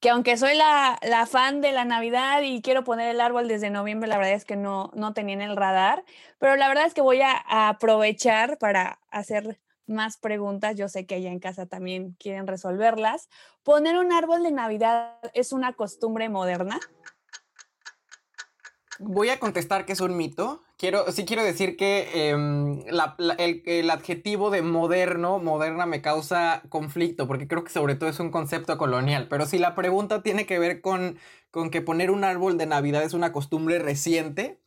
que 0.00 0.08
aunque 0.08 0.38
soy 0.38 0.56
la, 0.56 0.98
fan 1.26 1.60
de 1.60 1.72
la 1.72 1.84
Navidad 1.84 2.40
y 2.42 2.62
quiero 2.62 2.84
poner 2.84 3.10
el 3.10 3.20
árbol 3.20 3.48
desde 3.48 3.68
noviembre, 3.68 4.08
la 4.08 4.16
verdad 4.16 4.32
es 4.32 4.46
que 4.46 4.56
no, 4.56 4.90
no 4.94 5.12
tenía 5.12 5.34
en 5.34 5.42
el 5.42 5.56
radar, 5.56 6.04
pero 6.38 6.56
la 6.56 6.68
verdad 6.68 6.86
es 6.86 6.94
que 6.94 7.02
voy 7.02 7.20
a, 7.20 7.68
aprovechar 7.68 8.56
para 8.58 8.98
hacer 9.10 9.60
más 9.86 10.16
preguntas. 10.16 10.76
Yo 10.76 10.88
sé 10.88 11.04
que 11.04 11.16
allá 11.16 11.30
en 11.30 11.38
casa 11.38 11.66
también 11.66 12.16
quieren 12.18 12.46
resolverlas. 12.46 13.28
¿Poner 13.62 13.98
un 13.98 14.12
árbol 14.12 14.42
de 14.42 14.52
Navidad 14.52 15.18
es 15.34 15.52
una 15.52 15.74
costumbre 15.74 16.30
moderna? 16.30 16.80
Voy 19.02 19.30
a 19.30 19.40
contestar 19.40 19.86
que 19.86 19.94
es 19.94 20.00
un 20.00 20.14
mito. 20.14 20.62
Quiero, 20.76 21.10
sí 21.10 21.24
quiero 21.24 21.42
decir 21.42 21.78
que 21.78 22.28
em, 22.28 22.82
el, 22.86 23.90
adjetivo 23.90 24.50
de 24.50 24.60
moderno, 24.60 25.38
moderna 25.38 25.86
me 25.86 26.02
causa 26.02 26.62
conflicto, 26.68 27.26
porque 27.26 27.48
creo 27.48 27.64
que 27.64 27.72
sobre 27.72 27.94
todo 27.94 28.10
es 28.10 28.20
un 28.20 28.30
concepto 28.30 28.76
colonial. 28.76 29.26
Pero 29.28 29.46
si 29.46 29.58
la 29.58 29.74
pregunta 29.74 30.22
tiene 30.22 30.44
que 30.44 30.58
ver 30.58 30.82
con, 30.82 31.18
con 31.50 31.70
que 31.70 31.80
poner 31.80 32.10
un 32.10 32.24
árbol 32.24 32.58
de 32.58 32.66
Navidad 32.66 33.02
es 33.02 33.14
una 33.14 33.32
costumbre 33.32 33.78
reciente, 33.78 34.60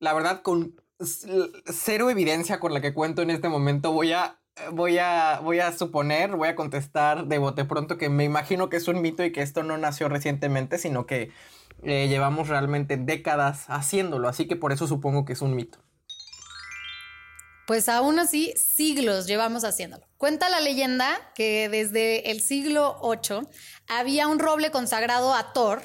la 0.00 0.14
verdad, 0.14 0.40
con 0.40 0.80
cero 0.98 2.08
evidencia 2.08 2.60
con 2.60 2.72
la 2.72 2.80
que 2.80 2.94
cuento 2.94 3.20
en 3.20 3.28
este 3.28 3.50
momento, 3.50 3.92
voy 3.92 4.12
a 4.12 4.40
voy 4.72 4.98
a, 4.98 5.40
voy 5.40 5.60
a 5.60 5.72
suponer, 5.72 6.34
voy 6.34 6.48
a 6.48 6.56
contestar 6.56 7.26
de 7.26 7.38
bote 7.38 7.64
pronto 7.64 7.98
que 7.98 8.08
me 8.08 8.24
imagino 8.24 8.68
que 8.68 8.78
es 8.78 8.88
un 8.88 9.02
mito 9.02 9.24
y 9.24 9.32
que 9.32 9.42
esto 9.42 9.62
no 9.62 9.76
nació 9.76 10.08
recientemente, 10.08 10.78
sino 10.78 11.06
que 11.06 11.30
eh, 11.82 12.08
llevamos 12.08 12.48
realmente 12.48 12.96
décadas 12.96 13.66
haciéndolo, 13.68 14.28
así 14.28 14.46
que 14.46 14.56
por 14.56 14.72
eso 14.72 14.86
supongo 14.86 15.24
que 15.24 15.32
es 15.32 15.42
un 15.42 15.54
mito. 15.54 15.78
Pues 17.66 17.88
aún 17.88 18.18
así, 18.20 18.54
siglos 18.56 19.26
llevamos 19.26 19.64
haciéndolo. 19.64 20.06
Cuenta 20.18 20.48
la 20.48 20.60
leyenda 20.60 21.18
que 21.34 21.68
desde 21.68 22.30
el 22.30 22.40
siglo 22.40 23.00
VIII 23.02 23.48
había 23.88 24.28
un 24.28 24.38
roble 24.38 24.70
consagrado 24.70 25.34
a 25.34 25.52
Thor, 25.52 25.82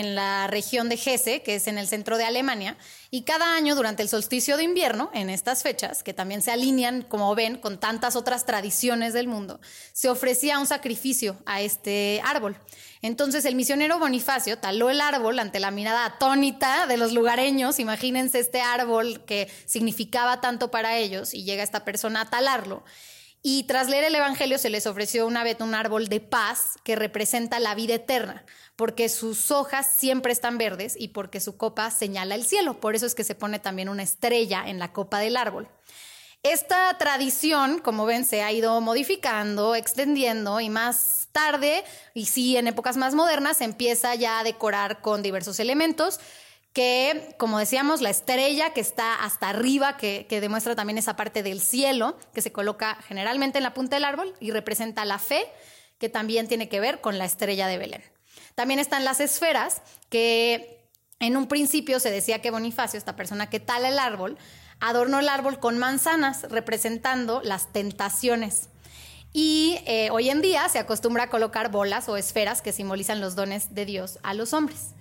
en 0.00 0.16
la 0.16 0.48
región 0.48 0.88
de 0.88 0.96
Hesse, 0.96 1.40
que 1.42 1.54
es 1.54 1.68
en 1.68 1.78
el 1.78 1.86
centro 1.86 2.18
de 2.18 2.24
Alemania, 2.24 2.76
y 3.10 3.22
cada 3.22 3.54
año 3.54 3.76
durante 3.76 4.02
el 4.02 4.08
solsticio 4.08 4.56
de 4.56 4.64
invierno, 4.64 5.08
en 5.14 5.30
estas 5.30 5.62
fechas, 5.62 6.02
que 6.02 6.12
también 6.12 6.42
se 6.42 6.50
alinean, 6.50 7.02
como 7.02 7.32
ven, 7.36 7.58
con 7.58 7.78
tantas 7.78 8.16
otras 8.16 8.44
tradiciones 8.44 9.12
del 9.12 9.28
mundo, 9.28 9.60
se 9.92 10.08
ofrecía 10.08 10.58
un 10.58 10.66
sacrificio 10.66 11.36
a 11.46 11.60
este 11.60 12.20
árbol. 12.24 12.56
Entonces 13.02 13.44
el 13.44 13.54
misionero 13.54 14.00
Bonifacio 14.00 14.58
taló 14.58 14.90
el 14.90 15.00
árbol 15.00 15.38
ante 15.38 15.60
la 15.60 15.70
mirada 15.70 16.06
atónita 16.06 16.88
de 16.88 16.96
los 16.96 17.12
lugareños, 17.12 17.78
imagínense 17.78 18.40
este 18.40 18.60
árbol 18.60 19.24
que 19.24 19.48
significaba 19.64 20.40
tanto 20.40 20.72
para 20.72 20.96
ellos, 20.96 21.34
y 21.34 21.44
llega 21.44 21.62
esta 21.62 21.84
persona 21.84 22.22
a 22.22 22.30
talarlo. 22.30 22.82
Y 23.46 23.64
tras 23.64 23.90
leer 23.90 24.04
el 24.04 24.14
Evangelio 24.14 24.56
se 24.56 24.70
les 24.70 24.86
ofreció 24.86 25.26
una 25.26 25.44
vez 25.44 25.60
un 25.60 25.74
árbol 25.74 26.08
de 26.08 26.18
paz 26.18 26.78
que 26.82 26.96
representa 26.96 27.60
la 27.60 27.74
vida 27.74 27.96
eterna, 27.96 28.42
porque 28.74 29.10
sus 29.10 29.50
hojas 29.50 29.86
siempre 29.98 30.32
están 30.32 30.56
verdes 30.56 30.96
y 30.98 31.08
porque 31.08 31.40
su 31.40 31.58
copa 31.58 31.90
señala 31.90 32.36
el 32.36 32.44
cielo. 32.46 32.80
Por 32.80 32.94
eso 32.94 33.04
es 33.04 33.14
que 33.14 33.22
se 33.22 33.34
pone 33.34 33.58
también 33.58 33.90
una 33.90 34.02
estrella 34.02 34.64
en 34.66 34.78
la 34.78 34.94
copa 34.94 35.18
del 35.18 35.36
árbol. 35.36 35.68
Esta 36.42 36.96
tradición, 36.96 37.80
como 37.80 38.06
ven, 38.06 38.24
se 38.24 38.42
ha 38.42 38.50
ido 38.50 38.80
modificando, 38.80 39.74
extendiendo 39.74 40.58
y 40.60 40.70
más 40.70 41.28
tarde, 41.32 41.84
y 42.14 42.24
sí 42.24 42.56
en 42.56 42.66
épocas 42.66 42.96
más 42.96 43.14
modernas, 43.14 43.58
se 43.58 43.64
empieza 43.64 44.14
ya 44.14 44.38
a 44.38 44.44
decorar 44.44 45.02
con 45.02 45.22
diversos 45.22 45.60
elementos 45.60 46.18
que, 46.74 47.36
como 47.38 47.60
decíamos, 47.60 48.00
la 48.00 48.10
estrella 48.10 48.74
que 48.74 48.80
está 48.80 49.14
hasta 49.14 49.48
arriba, 49.48 49.96
que, 49.96 50.26
demuestra 50.28 50.74
también 50.74 50.98
esa 50.98 51.14
parte 51.14 51.44
del 51.44 51.60
cielo, 51.60 52.18
que 52.34 52.42
se 52.42 52.50
coloca 52.50 52.98
generalmente 53.06 53.58
en 53.58 53.64
la 53.64 53.72
punta 53.72 53.94
del 53.94 54.04
árbol 54.04 54.34
y 54.40 54.50
representa 54.50 55.04
la 55.04 55.20
fe, 55.20 55.46
que 55.98 56.08
también 56.08 56.48
tiene 56.48 56.68
que 56.68 56.80
ver 56.80 57.00
con 57.00 57.16
la 57.16 57.26
estrella 57.26 57.68
de 57.68 57.78
Belén. 57.78 58.02
También 58.56 58.80
están 58.80 59.04
las 59.04 59.20
esferas, 59.20 59.80
que 60.10 60.72
En 61.20 61.36
un 61.36 61.46
principio 61.46 62.00
se 62.00 62.10
decía 62.10 62.42
que 62.42 62.50
Bonifacio, 62.50 62.98
esta 62.98 63.14
persona 63.14 63.48
que 63.48 63.60
tala 63.60 63.88
el 63.88 64.00
árbol, 64.00 64.36
adornó 64.80 65.20
el 65.20 65.28
árbol 65.28 65.60
con 65.60 65.78
manzanas, 65.78 66.42
representando 66.50 67.40
las 67.42 67.72
tentaciones. 67.72 68.68
Y 69.32 69.78
eh, 69.86 70.10
hoy 70.10 70.28
en 70.28 70.42
día 70.42 70.68
se 70.68 70.80
acostumbra 70.80 71.24
a 71.24 71.30
colocar 71.30 71.70
bolas 71.70 72.08
o 72.08 72.16
esferas 72.16 72.62
que 72.62 72.72
simbolizan 72.72 73.20
los 73.20 73.36
dones 73.36 73.74
de 73.74 73.86
Dios 73.86 74.18
a 74.24 74.34
los 74.34 74.52
hombres. 74.52 74.94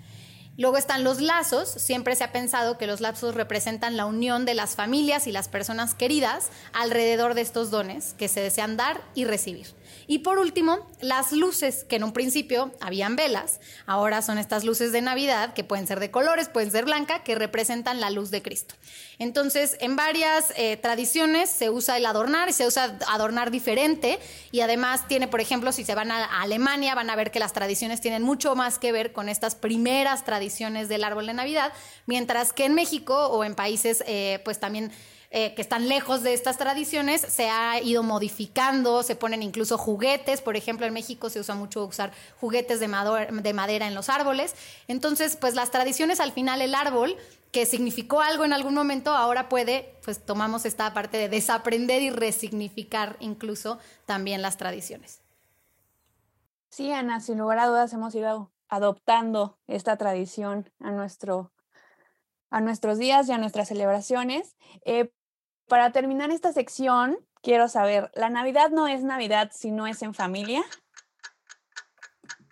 Luego 0.56 0.78
están 0.78 1.04
los 1.04 1.20
lazos. 1.20 1.68
Siempre 1.70 2.16
se 2.16 2.24
ha 2.24 2.32
pensado 2.32 2.78
que 2.78 2.86
los 2.86 3.02
lazos 3.02 3.34
representan 3.34 3.98
la 3.98 4.06
unión 4.06 4.46
de 4.46 4.54
las 4.54 4.76
familias 4.76 5.26
y 5.26 5.32
las 5.32 5.48
personas 5.48 5.96
queridas 5.96 6.50
alrededor 6.74 7.34
de 7.34 7.42
estos 7.42 7.72
dones 7.72 8.14
que 8.18 8.28
se 8.28 8.42
desean 8.42 8.78
dar 8.78 9.02
y 9.16 9.26
recibir. 9.26 9.68
Y 10.08 10.20
por 10.20 10.38
último, 10.38 10.88
las 11.02 11.32
luces, 11.32 11.84
que 11.84 11.96
en 11.96 12.04
un 12.04 12.14
principio 12.14 12.72
habían 12.82 13.16
velas, 13.16 13.60
ahora 13.86 14.22
son 14.22 14.38
estas 14.38 14.64
luces 14.64 14.92
de 14.92 15.02
Navidad, 15.02 15.54
que 15.54 15.64
pueden 15.64 15.88
ser 15.88 16.00
de 16.00 16.12
colores, 16.12 16.50
pueden 16.50 16.72
ser 16.72 16.86
blanca, 16.86 17.24
que 17.24 17.36
representan 17.36 18.00
la 18.00 18.10
luz 18.10 18.32
de 18.32 18.42
Cristo. 18.42 18.76
Entonces, 19.20 19.78
en 19.80 19.96
varias 19.96 20.54
eh, 20.56 20.78
tradiciones 20.78 21.50
se 21.50 21.70
usa 21.70 21.98
el 21.98 22.06
adornar 22.06 22.50
y 22.50 22.54
se 22.54 22.68
usa 22.68 22.98
adornar 23.08 23.52
diferente 23.52 24.20
y 24.52 24.62
además 24.62 25.08
tiene, 25.08 25.28
por 25.28 25.42
ejemplo, 25.42 25.72
si 25.72 25.84
se 25.84 25.96
van 25.96 26.12
a, 26.12 26.42
Alemania, 26.42 26.96
van 26.96 27.10
a 27.10 27.16
ver 27.16 27.32
que 27.32 27.40
las 27.40 27.54
tradiciones 27.54 28.02
tienen 28.02 28.24
mucho 28.24 28.56
más 28.56 28.80
que 28.80 28.92
ver 28.92 29.14
con 29.14 29.30
estas 29.30 29.56
primeras 29.56 30.26
tradiciones 30.26 30.90
del 30.90 31.04
árbol 31.04 31.28
de 31.28 31.34
Navidad, 31.34 31.72
mientras 32.06 32.54
que 32.54 32.66
en 32.66 32.74
México 32.74 33.28
o 33.28 33.44
en 33.44 33.56
países, 33.56 34.04
eh, 34.08 34.42
pues 34.44 34.60
también 34.60 34.92
eh, 35.36 35.56
que 35.56 35.64
están 35.64 35.90
lejos 35.90 36.22
de 36.22 36.34
estas 36.34 36.60
tradiciones, 36.60 37.22
se 37.22 37.50
ha 37.50 37.82
ido 37.82 38.04
modificando, 38.04 39.02
se 39.02 39.16
ponen 39.16 39.42
incluso 39.42 39.80
juguetes, 39.80 40.42
por 40.42 40.56
ejemplo 40.56 40.86
en 40.86 40.94
México 40.94 41.32
se 41.32 41.40
usa 41.40 41.56
mucho 41.56 41.84
usar 41.86 42.12
juguetes 42.40 42.80
de, 42.80 42.88
de 42.88 43.54
madera 43.54 43.88
en 43.88 43.96
los 43.96 44.10
árboles, 44.10 44.54
entonces 44.88 45.36
pues 45.36 45.56
las 45.56 45.72
tradiciones 45.72 46.20
al 46.20 46.34
final 46.34 46.62
el 46.62 46.76
árbol 46.76 47.18
que 47.52 47.66
significó 47.66 48.22
algo 48.22 48.46
en 48.46 48.54
algún 48.54 48.76
momento, 48.76 49.12
ahora 49.12 49.50
puede, 49.50 49.96
pues 50.06 50.24
tomamos 50.24 50.68
esta 50.68 50.94
parte 50.94 51.18
de 51.18 51.30
desaprender 51.30 52.04
y 52.04 52.12
resignificar 52.12 53.18
incluso 53.20 53.80
también 54.06 54.44
las 54.44 54.58
tradiciones. 54.58 55.22
Sí, 56.70 56.92
Ana, 56.92 57.22
sin 57.22 57.40
lugar 57.40 57.58
a 57.58 57.68
dudas 57.68 57.92
hemos 57.94 58.14
ido 58.14 58.52
adoptando 58.70 59.58
esta 59.66 59.98
tradición 59.98 60.72
a, 60.80 60.92
nuestro, 60.92 61.52
a 62.52 62.62
nuestros 62.62 63.00
días 63.00 63.28
y 63.30 63.32
a 63.32 63.40
nuestras 63.40 63.68
celebraciones. 63.68 64.56
Eh, 64.86 65.12
para 65.68 65.92
terminar 65.92 66.32
esta 66.32 66.54
sección, 66.54 67.18
quiero 67.42 67.68
saber, 67.68 68.12
¿la 68.16 68.30
Navidad 68.30 68.70
no 68.72 68.88
es 68.88 69.04
Navidad 69.04 69.52
si 69.54 69.72
no 69.72 69.88
es 69.88 70.02
en 70.02 70.14
familia? 70.14 70.64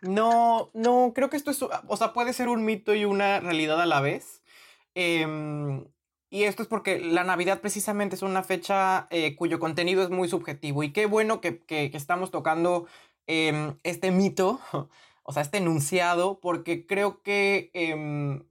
No, 0.01 0.71
no, 0.73 1.11
creo 1.13 1.29
que 1.29 1.37
esto 1.37 1.51
es, 1.51 1.61
o 1.61 1.97
sea, 1.97 2.13
puede 2.13 2.33
ser 2.33 2.49
un 2.49 2.65
mito 2.65 2.95
y 2.95 3.05
una 3.05 3.39
realidad 3.39 3.79
a 3.79 3.85
la 3.85 4.01
vez. 4.01 4.41
Em, 4.95 5.85
y 6.29 6.43
esto 6.43 6.63
es 6.63 6.69
porque 6.69 6.99
la 6.99 7.23
Navidad 7.23 7.61
precisamente 7.61 8.15
es 8.15 8.21
una 8.21 8.43
fecha 8.43 9.07
eh, 9.11 9.35
cuyo 9.35 9.59
contenido 9.59 10.01
es 10.03 10.09
muy 10.09 10.27
subjetivo. 10.27 10.83
Y 10.83 10.91
qué 10.91 11.05
bueno 11.05 11.41
que, 11.41 11.59
que, 11.59 11.91
estamos 11.93 12.31
tocando 12.31 12.87
em, 13.27 13.77
este 13.83 14.11
mito, 14.11 14.59
o 15.23 15.33
sea, 15.33 15.43
este 15.43 15.57
enunciado, 15.57 16.39
porque 16.39 16.87
creo 16.87 17.21
que 17.21 17.69
em, 17.73 18.43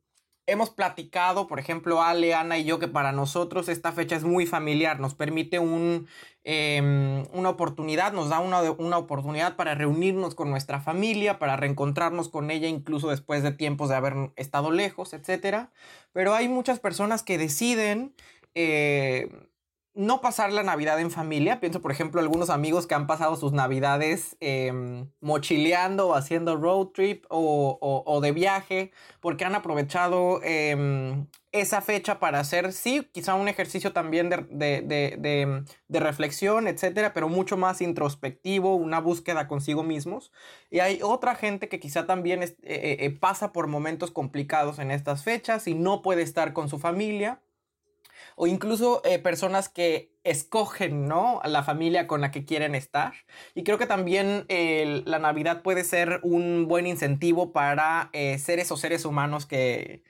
hemos 0.51 0.71
platicado, 0.71 1.47
por 1.47 1.59
ejemplo, 1.59 2.03
Ale, 2.03 2.35
Ana 2.35 2.59
y 2.59 2.65
yo, 2.65 2.79
que 2.79 2.89
para 2.89 3.13
nosotros 3.13 3.69
esta 3.69 3.93
fecha 3.93 4.17
es 4.17 4.25
muy 4.25 4.47
familiar, 4.47 5.01
nos 5.01 5.15
permite 5.15 5.57
em, 5.57 7.25
una 7.33 7.49
oportunidad, 7.49 8.13
nos 8.13 8.29
da 8.29 8.41
una, 8.41 8.63
una, 8.73 8.99
oportunidad 8.99 9.57
para 9.57 9.75
reunirnos 9.75 10.35
con 10.35 10.51
nuestra 10.51 10.81
familia, 10.81 11.39
para 11.39 11.57
reencontrarnos 11.57 12.29
con 12.29 12.51
ella 12.51 12.69
incluso 12.69 13.09
después 13.09 13.43
de 13.43 13.53
tiempos 13.53 13.89
de 13.89 13.97
haber 13.97 14.15
estado 14.37 14.71
lejos, 14.71 15.13
etc. 15.13 15.69
Pero 16.13 16.35
hay 16.35 16.49
muchas 16.49 16.81
personas 16.81 17.23
que 17.23 17.39
deciden... 17.39 18.15
Eh, 18.55 19.29
no 19.95 20.21
pasar 20.21 20.53
la 20.53 20.63
Navidad 20.63 21.01
en 21.01 21.11
familia. 21.11 21.59
Pienso, 21.59 21.83
por 21.83 21.91
ejemplo, 21.91 22.21
algunos 22.21 22.49
amigos 22.49 22.87
que 22.87 22.95
han 22.95 23.07
pasado 23.07 23.37
sus 23.37 23.53
Navidades 23.53 24.37
em, 24.41 25.11
mochileando 25.21 26.09
o 26.09 26.15
haciendo 26.15 26.57
road 26.57 26.89
trip 26.89 27.25
o, 27.29 28.21
de 28.23 28.33
viaje, 28.33 28.93
porque 29.21 29.45
han 29.45 29.55
aprovechado 29.55 30.41
em, 30.45 31.27
esa 31.53 31.81
fecha 31.81 32.21
para 32.21 32.39
hacer, 32.39 32.73
sí, 32.73 33.09
quizá 33.13 33.35
un 33.35 33.49
ejercicio 33.49 33.93
también 33.93 34.29
de, 34.31 35.65
reflexión, 35.89 36.69
etcétera, 36.69 37.13
pero 37.13 37.29
mucho 37.29 37.57
más 37.57 37.81
introspectivo, 37.81 38.77
una 38.77 39.01
búsqueda 39.01 39.49
consigo 39.49 39.83
mismos. 39.83 40.31
Y 40.71 40.79
hay 40.79 41.01
otra 41.03 41.35
gente 41.35 41.69
que 41.69 41.81
quizá 41.81 42.07
también 42.07 42.43
eh, 42.45 42.55
eh, 42.63 42.97
eh, 43.01 43.11
pasa 43.11 43.53
por 43.53 43.67
momentos 43.67 44.13
complicados 44.13 44.79
en 44.79 44.93
estas 44.93 45.25
fechas 45.25 45.67
y 45.67 45.75
no 45.75 46.03
puede 46.03 46.23
estar 46.23 46.53
con 46.53 46.69
su 46.69 46.79
familia 46.79 47.41
o 48.43 48.47
incluso 48.47 49.03
eh, 49.05 49.19
personas 49.19 49.69
que 49.69 50.15
escogen, 50.25 51.07
¿no? 51.07 51.43
La 51.45 51.63
familia 51.63 52.07
con 52.07 52.23
la 52.23 52.31
que 52.31 52.47
quieren 52.47 52.75
estar. 52.75 53.13
Y 53.55 53.65
creo 53.65 53.77
que 53.77 53.85
también 53.85 54.47
la 54.49 55.19
Navidad 55.19 55.61
puede 55.61 55.85
ser 55.85 56.21
un 56.23 56.67
buen 56.67 56.87
incentivo 56.87 57.53
para 57.53 58.09
eh, 58.15 58.39
ser 58.39 58.59
esos 58.59 58.81
seres 58.81 59.05
humanos 59.05 59.45
que, 59.45 60.03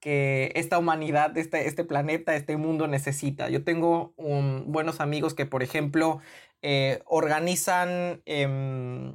que 0.00 0.52
esta 0.54 0.76
humanidad, 0.76 1.34
este, 1.38 1.66
este 1.66 1.82
planeta, 1.82 2.36
este 2.36 2.58
mundo 2.58 2.88
necesita. 2.88 3.48
Yo 3.48 3.64
tengo 3.64 4.12
buenos 4.66 5.00
amigos 5.00 5.32
que, 5.32 5.46
por 5.46 5.62
ejemplo, 5.62 6.20
eh, 6.60 7.00
organizan 7.06 8.20
em, 8.26 9.14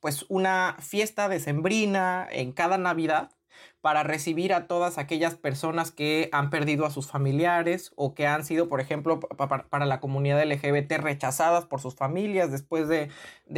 pues 0.00 0.26
una 0.28 0.74
fiesta 0.80 1.28
decembrina 1.28 2.26
en 2.32 2.50
cada 2.50 2.78
Navidad 2.78 3.30
para 3.88 4.02
recibir 4.02 4.52
a 4.52 4.66
todas 4.66 4.98
aquellas 4.98 5.34
personas 5.34 5.92
que 5.92 6.28
han 6.30 6.50
perdido 6.50 6.84
a 6.84 6.90
sus 6.90 7.06
familiares 7.06 7.90
o 7.96 8.14
que 8.14 8.26
han 8.26 8.44
sido, 8.44 8.68
por 8.68 8.82
ejemplo, 8.82 9.18
para 9.18 9.86
la 9.86 9.98
comunidad 9.98 10.44
LGBT 10.44 10.98
rechazadas 10.98 11.64
por 11.64 11.80
sus 11.80 11.94
familias 11.94 12.52
después 12.52 12.86
de, 12.86 13.08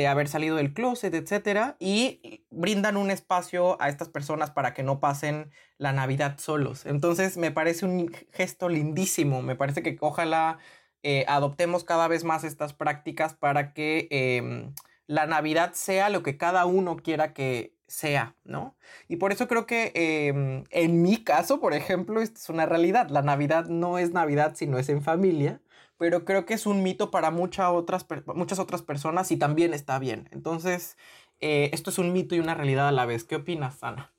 haber 0.07 0.29
salido 0.29 0.55
del 0.55 0.73
closet, 0.73 1.13
etc. 1.15 1.75
Y 1.81 2.45
brindan 2.49 2.97
un 2.97 3.11
espacio 3.11 3.77
a 3.83 3.89
estas 3.89 4.09
personas 4.09 4.53
para 4.53 4.73
que 4.73 4.85
no 4.85 5.01
pasen 5.01 5.51
la 5.79 5.93
Navidad 5.93 6.39
solos. 6.39 6.87
Entonces 6.87 7.37
me 7.37 7.51
parece 7.51 7.85
un 7.85 8.13
gesto 8.33 8.69
lindísimo, 8.69 9.43
me 9.43 9.57
parece 9.57 9.83
que 9.83 9.99
ojalá 10.01 10.59
eh, 11.03 11.25
adoptemos 11.27 11.83
cada 11.83 12.07
vez 12.07 12.23
más 12.23 12.45
estas 12.45 12.73
prácticas 12.73 13.35
para 13.35 13.73
que 13.73 14.07
em, 14.13 14.75
la 15.09 15.27
Navidad 15.27 15.73
sea 15.73 16.09
lo 16.09 16.23
que 16.23 16.37
cada 16.37 16.67
uno 16.67 16.95
quiera 16.99 17.33
que 17.33 17.80
sea, 17.91 18.37
¿no? 18.45 18.77
Y 19.09 19.17
por 19.17 19.33
eso 19.33 19.49
creo 19.49 19.67
que 19.67 19.93
em, 19.95 20.65
en 20.71 21.03
mi 21.03 21.23
caso, 21.23 21.61
por 21.61 21.75
ejemplo, 21.75 22.23
esto 22.23 22.39
es 22.39 22.49
una 22.49 22.67
realidad. 22.67 23.09
La 23.11 23.23
Navidad 23.23 23.67
no 23.67 23.99
es 23.99 24.13
Navidad 24.13 24.55
si 24.55 24.67
no 24.67 24.79
es 24.79 24.89
en 24.89 25.03
familia, 25.03 25.61
pero 25.99 26.25
creo 26.25 26.47
que 26.47 26.55
es 26.55 26.67
un 26.67 26.83
mito 26.83 27.11
para 27.11 27.31
muchas 27.31 27.71
otras, 27.71 28.07
muchas 28.27 28.59
otras 28.59 28.83
personas 28.83 29.31
y 29.33 29.37
también 29.37 29.75
está 29.75 29.99
bien. 29.99 30.29
Entonces, 30.31 30.97
eh, 31.41 31.71
esto 31.73 31.91
es 31.91 31.99
un 31.99 32.13
mito 32.13 32.35
y 32.35 32.41
una 32.41 32.55
realidad 32.55 32.89
a 32.89 32.93
la 32.93 33.07
vez. 33.07 33.25
¿Qué 33.25 33.37
opinas, 33.37 33.83
Ana? 33.83 34.13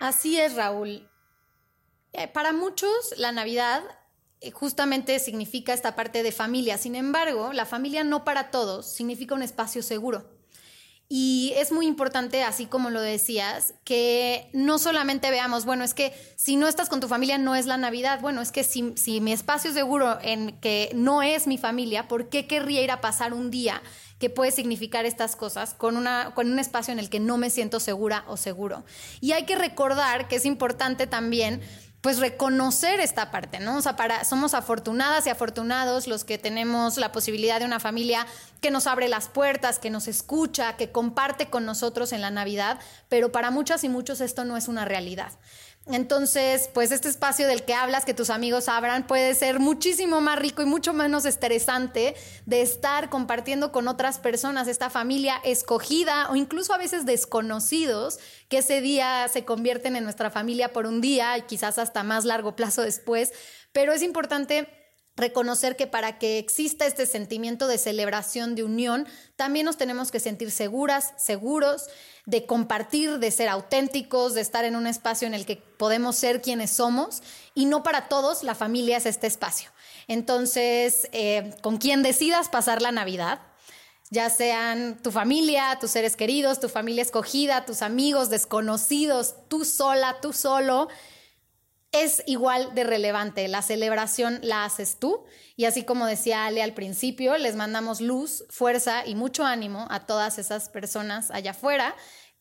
Así 0.00 0.40
es, 0.40 0.54
Raúl. 0.54 1.08
Eh, 2.12 2.28
para 2.28 2.52
muchos, 2.52 3.14
la 3.18 3.32
Navidad 3.32 3.82
eh, 4.40 4.50
justamente 4.50 5.18
significa 5.18 5.72
esta 5.72 5.94
parte 5.96 6.22
de 6.22 6.32
familia. 6.32 6.78
Sin 6.78 6.94
embargo, 6.94 7.52
la 7.52 7.66
familia 7.66 8.04
no 8.04 8.24
para 8.24 8.50
todos 8.50 8.90
significa 8.90 9.34
un 9.34 9.42
espacio 9.42 9.82
seguro. 9.82 10.33
Y 11.16 11.52
es 11.54 11.70
muy 11.70 11.86
importante, 11.86 12.42
así 12.42 12.66
como 12.66 12.90
lo 12.90 13.00
decías, 13.00 13.74
que 13.84 14.50
no 14.52 14.80
solamente 14.80 15.30
veamos, 15.30 15.64
bueno, 15.64 15.84
es 15.84 15.94
que 15.94 16.12
si 16.34 16.56
no 16.56 16.66
estás 16.66 16.88
con 16.88 16.98
tu 16.98 17.06
familia 17.06 17.38
no 17.38 17.54
es 17.54 17.66
la 17.66 17.76
Navidad, 17.76 18.20
bueno, 18.20 18.40
es 18.40 18.50
que 18.50 18.64
si, 18.64 18.94
si 18.96 19.20
mi 19.20 19.32
espacio 19.32 19.70
es 19.70 19.76
seguro 19.76 20.18
en 20.22 20.58
que 20.58 20.90
no 20.92 21.22
es 21.22 21.46
mi 21.46 21.56
familia, 21.56 22.08
¿por 22.08 22.30
qué 22.30 22.48
querría 22.48 22.82
ir 22.82 22.90
a 22.90 23.00
pasar 23.00 23.32
un 23.32 23.52
día 23.52 23.80
que 24.18 24.28
puede 24.28 24.50
significar 24.50 25.06
estas 25.06 25.36
cosas 25.36 25.74
con, 25.74 25.96
una, 25.96 26.32
con 26.34 26.50
un 26.50 26.58
espacio 26.58 26.90
en 26.90 26.98
el 26.98 27.08
que 27.08 27.20
no 27.20 27.38
me 27.38 27.48
siento 27.48 27.78
segura 27.78 28.24
o 28.26 28.36
seguro? 28.36 28.84
Y 29.20 29.30
hay 29.30 29.44
que 29.44 29.54
recordar 29.54 30.26
que 30.26 30.34
es 30.34 30.44
importante 30.44 31.06
también 31.06 31.60
pues 32.04 32.18
reconocer 32.18 33.00
esta 33.00 33.30
parte, 33.30 33.60
¿no? 33.60 33.78
O 33.78 33.80
sea, 33.80 33.96
para, 33.96 34.24
somos 34.24 34.52
afortunadas 34.52 35.26
y 35.26 35.30
afortunados 35.30 36.06
los 36.06 36.24
que 36.24 36.36
tenemos 36.36 36.98
la 36.98 37.12
posibilidad 37.12 37.58
de 37.58 37.64
una 37.64 37.80
familia 37.80 38.26
que 38.60 38.70
nos 38.70 38.86
abre 38.86 39.08
las 39.08 39.28
puertas, 39.28 39.78
que 39.78 39.88
nos 39.88 40.06
escucha, 40.06 40.76
que 40.76 40.92
comparte 40.92 41.48
con 41.48 41.64
nosotros 41.64 42.12
en 42.12 42.20
la 42.20 42.30
Navidad, 42.30 42.78
pero 43.08 43.32
para 43.32 43.50
muchas 43.50 43.84
y 43.84 43.88
muchos 43.88 44.20
esto 44.20 44.44
no 44.44 44.58
es 44.58 44.68
una 44.68 44.84
realidad. 44.84 45.32
Entonces, 45.86 46.70
pues 46.72 46.92
este 46.92 47.10
espacio 47.10 47.46
del 47.46 47.64
que 47.64 47.74
hablas, 47.74 48.06
que 48.06 48.14
tus 48.14 48.30
amigos 48.30 48.68
abran, 48.68 49.06
puede 49.06 49.34
ser 49.34 49.60
muchísimo 49.60 50.22
más 50.22 50.38
rico 50.38 50.62
y 50.62 50.64
mucho 50.64 50.94
menos 50.94 51.26
estresante 51.26 52.14
de 52.46 52.62
estar 52.62 53.10
compartiendo 53.10 53.70
con 53.70 53.86
otras 53.86 54.18
personas, 54.18 54.66
esta 54.66 54.88
familia 54.88 55.36
escogida 55.44 56.30
o 56.30 56.36
incluso 56.36 56.72
a 56.72 56.78
veces 56.78 57.04
desconocidos, 57.04 58.18
que 58.48 58.58
ese 58.58 58.80
día 58.80 59.28
se 59.28 59.44
convierten 59.44 59.94
en 59.94 60.04
nuestra 60.04 60.30
familia 60.30 60.72
por 60.72 60.86
un 60.86 61.02
día 61.02 61.36
y 61.36 61.42
quizás 61.42 61.78
hasta 61.78 62.02
más 62.02 62.24
largo 62.24 62.56
plazo 62.56 62.80
después. 62.80 63.32
Pero 63.72 63.92
es 63.92 64.02
importante 64.02 64.83
reconocer 65.16 65.76
que 65.76 65.86
para 65.86 66.18
que 66.18 66.38
exista 66.38 66.86
este 66.86 67.06
sentimiento 67.06 67.68
de 67.68 67.78
celebración, 67.78 68.54
de 68.54 68.64
unión, 68.64 69.06
también 69.36 69.66
nos 69.66 69.76
tenemos 69.76 70.10
que 70.10 70.20
sentir 70.20 70.50
seguras, 70.50 71.14
seguros, 71.16 71.86
de 72.26 72.46
compartir, 72.46 73.18
de 73.18 73.30
ser 73.30 73.48
auténticos, 73.48 74.34
de 74.34 74.40
estar 74.40 74.64
en 74.64 74.76
un 74.76 74.86
espacio 74.86 75.28
en 75.28 75.34
el 75.34 75.46
que 75.46 75.56
podemos 75.56 76.16
ser 76.16 76.42
quienes 76.42 76.70
somos 76.70 77.22
y 77.54 77.66
no 77.66 77.82
para 77.82 78.08
todos 78.08 78.42
la 78.42 78.54
familia 78.54 78.96
es 78.96 79.06
este 79.06 79.26
espacio. 79.26 79.70
Entonces, 80.08 81.08
eh, 81.12 81.54
con 81.62 81.76
quien 81.76 82.02
decidas 82.02 82.48
pasar 82.48 82.82
la 82.82 82.92
Navidad, 82.92 83.40
ya 84.10 84.30
sean 84.30 84.98
tu 85.02 85.10
familia, 85.10 85.78
tus 85.80 85.90
seres 85.90 86.16
queridos, 86.16 86.60
tu 86.60 86.68
familia 86.68 87.02
escogida, 87.02 87.64
tus 87.64 87.82
amigos 87.82 88.30
desconocidos, 88.30 89.34
tú 89.48 89.64
sola, 89.64 90.18
tú 90.20 90.32
solo, 90.32 90.88
es 91.94 92.22
igual 92.26 92.74
de 92.74 92.84
relevante. 92.84 93.46
La 93.48 93.62
celebración 93.62 94.40
la 94.42 94.64
haces 94.64 94.98
tú 94.98 95.24
y 95.56 95.64
así 95.64 95.84
como 95.84 96.06
decía 96.06 96.44
Ale 96.44 96.62
al 96.62 96.74
principio, 96.74 97.38
les 97.38 97.56
mandamos 97.56 98.00
luz, 98.00 98.44
fuerza 98.50 99.06
y 99.06 99.14
mucho 99.14 99.44
ánimo 99.44 99.86
a 99.90 100.04
todas 100.06 100.38
esas 100.38 100.68
personas 100.68 101.30
allá 101.30 101.52
afuera 101.52 101.94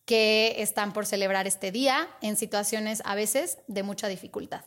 que 0.06 0.56
están 0.58 0.92
por 0.92 1.06
celebrar 1.06 1.48
este 1.48 1.72
día 1.72 2.10
en 2.22 2.36
situaciones 2.36 3.02
a 3.06 3.16
veces 3.16 3.60
de 3.68 3.84
mucha 3.84 4.08
dificultad. 4.08 4.66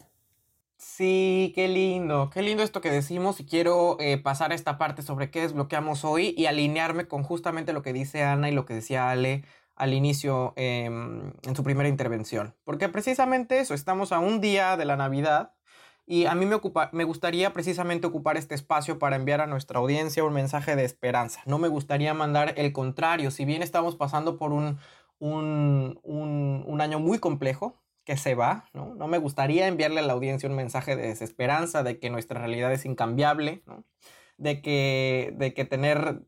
Sí, 0.79 1.53
qué 1.55 1.69
lindo, 1.69 2.31
qué 2.33 2.43
lindo 2.43 2.63
esto 2.63 2.81
que 2.81 2.91
decimos 2.91 3.41
y 3.41 3.47
quiero 3.47 3.97
eh, 3.99 4.19
pasar 4.19 4.53
a 4.53 4.55
esta 4.55 4.79
parte 4.79 5.03
sobre 5.03 5.31
qué 5.31 5.41
desbloqueamos 5.41 6.05
hoy 6.05 6.35
y 6.37 6.47
alinearme 6.47 7.09
con 7.09 7.23
justamente 7.23 7.73
lo 7.73 7.83
que 7.83 7.93
dice 7.93 8.23
Ana 8.23 8.51
y 8.51 8.53
lo 8.53 8.67
que 8.67 8.75
decía 8.75 9.11
Ale 9.11 9.45
al 9.77 9.95
inicio 9.95 10.55
em, 10.57 11.33
en 11.43 11.55
su 11.55 11.63
primera 11.63 11.89
intervención. 11.89 12.55
Porque 12.65 12.89
precisamente 12.89 13.61
eso, 13.61 13.75
estamos 13.75 14.11
a 14.13 14.19
un 14.19 14.41
día 14.41 14.77
de 14.77 14.87
la 14.87 14.97
Navidad 14.97 15.53
y 16.07 16.27
a 16.27 16.35
mí 16.35 16.47
me, 16.47 16.55
ocupa, 16.55 16.89
me 16.93 17.05
gustaría 17.05 17.53
precisamente 17.53 18.07
ocupar 18.07 18.37
este 18.37 18.55
espacio 18.55 18.99
para 18.99 19.17
enviar 19.17 19.41
a 19.41 19.47
nuestra 19.47 19.81
audiencia 19.81 20.25
un 20.25 20.33
mensaje 20.33 20.77
de 20.77 20.85
esperanza. 20.85 21.43
No 21.47 21.59
me 21.59 21.69
gustaría 21.69 22.15
mandar 22.15 22.55
el 22.57 22.73
contrario, 22.73 23.31
si 23.31 23.45
bien 23.45 23.63
estamos 23.63 23.97
pasando 23.97 24.39
por 24.39 24.53
un, 24.53 24.79
un, 25.19 26.01
un, 26.05 26.81
año 26.81 27.01
muy 27.01 27.19
complejo, 27.19 27.83
que 28.05 28.17
se 28.17 28.37
va, 28.37 28.67
¿no? 28.73 28.95
Me 29.09 29.19
gustaría 29.19 29.67
enviarle 29.67 29.99
a 29.99 30.05
la 30.05 30.13
audiencia 30.13 30.49
un 30.49 30.55
mensaje 30.55 30.95
de 30.95 31.09
desesperanza, 31.09 31.83
de 31.83 31.99
que 31.99 32.09
nuestra 32.09 32.39
realidad 32.39 32.73
es 32.73 32.87
incambiable. 32.87 33.65
De 34.39 34.61
que, 34.61 35.35
de 35.37 35.55
que 35.55 35.65
tener 35.65 36.23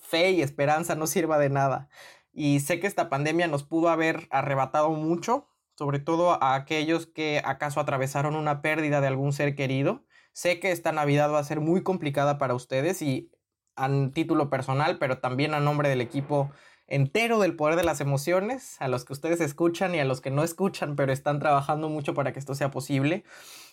fe 0.00 0.30
y 0.32 0.42
esperanza 0.42 0.94
no 0.94 1.06
sirva 1.06 1.38
de 1.38 1.50
nada. 1.50 1.88
Y 2.32 2.60
sé 2.60 2.80
que 2.80 2.86
esta 2.86 3.08
pandemia 3.08 3.46
nos 3.46 3.62
pudo 3.62 3.88
haber 3.88 4.26
arrebatado 4.30 4.90
mucho, 4.90 5.48
sobre 5.76 5.98
todo 5.98 6.42
a 6.42 6.54
aquellos 6.54 7.06
que 7.06 7.42
acaso 7.44 7.80
atravesaron 7.80 8.36
una 8.36 8.62
pérdida 8.62 9.00
de 9.00 9.06
algún 9.06 9.32
ser 9.32 9.54
querido. 9.54 10.04
Sé 10.32 10.60
que 10.60 10.72
esta 10.72 10.92
Navidad 10.92 11.30
va 11.30 11.38
a 11.38 11.44
ser 11.44 11.60
muy 11.60 11.82
complicada 11.82 12.38
para 12.38 12.54
ustedes 12.54 13.02
y 13.02 13.30
a 13.76 13.88
título 14.12 14.50
personal, 14.50 14.98
pero 14.98 15.18
también 15.18 15.54
a 15.54 15.60
nombre 15.60 15.88
del 15.88 16.00
equipo 16.00 16.50
entero 16.86 17.38
del 17.38 17.56
poder 17.56 17.76
de 17.76 17.84
las 17.84 18.00
emociones, 18.00 18.76
a 18.80 18.88
los 18.88 19.04
que 19.04 19.12
ustedes 19.12 19.40
escuchan 19.40 19.94
y 19.94 20.00
a 20.00 20.04
los 20.04 20.20
que 20.20 20.30
no 20.30 20.42
escuchan, 20.44 20.96
pero 20.96 21.12
están 21.12 21.38
trabajando 21.38 21.88
mucho 21.88 22.14
para 22.14 22.32
que 22.32 22.38
esto 22.38 22.54
sea 22.54 22.70
posible. 22.70 23.24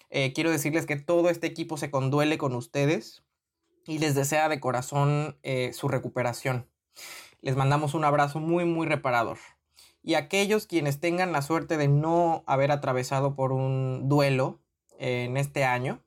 Eh, 0.10 0.34
quiero 0.34 0.52
decirles 0.52 0.86
que 0.86 0.96
todo 0.96 1.30
este 1.30 1.48
equipo 1.48 1.78
se 1.78 1.92
conduele 1.92 2.38
con 2.38 2.56
ustedes 2.56 3.24
y 3.86 4.00
les 4.00 4.16
desea 4.16 4.50
de 4.50 4.60
corazón 4.60 5.38
eh, 5.44 5.72
su 5.74 5.88
recuperación. 5.88 6.68
Les 7.42 7.56
mandamos 7.56 7.94
un 7.94 8.04
abrazo 8.04 8.40
muy, 8.40 8.66
muy 8.66 8.88
reparador. 8.88 9.38
Y 10.02 10.16
aquellos 10.16 10.66
quienes 10.66 11.00
tengan 11.00 11.32
la 11.32 11.42
suerte 11.42 11.78
de 11.78 11.88
no 11.88 12.44
haber 12.48 12.72
atravesado 12.72 13.36
por 13.36 13.52
un 13.52 14.10
duelo 14.10 14.60
en 14.98 15.38
este 15.38 15.64
año, 15.64 16.04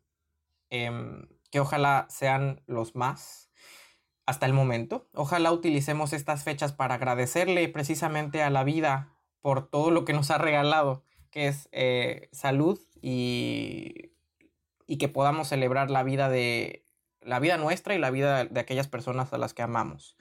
em, 0.71 1.29
que 1.51 1.61
ojalá 1.61 2.07
sean 2.09 2.63
los 2.67 2.95
más, 2.95 3.51
hasta 4.27 4.47
el 4.47 4.53
momento. 4.53 5.09
Ojalá 5.15 5.53
utilicemos 5.53 6.13
estas 6.13 6.45
fechas 6.45 6.73
para 6.73 6.95
agradecerle 6.95 7.69
precisamente 7.69 8.43
a 8.43 8.51
la 8.51 8.65
vida 8.65 9.17
por 9.41 9.69
todo 9.69 9.91
lo 9.91 10.05
que 10.05 10.13
nos 10.13 10.31
ha 10.31 10.39
regalado, 10.39 11.05
que 11.31 11.49
es 11.49 11.69
eh, 11.73 12.29
salud 12.33 12.79
y, 13.01 14.13
y 14.87 14.99
que 14.99 15.09
podamos 15.09 15.49
celebrar 15.49 15.91
la 15.91 16.03
vida 16.03 16.29
de 16.29 16.87
la 17.21 17.39
vida 17.39 17.57
nuestra 17.57 17.95
y 17.95 17.99
la 17.99 18.11
vida 18.11 18.45
de 18.45 18.61
aquellas 18.61 18.89
personas 18.89 19.33
a 19.33 19.39
las 19.39 19.55
que 19.55 19.63
amamos. 19.63 20.17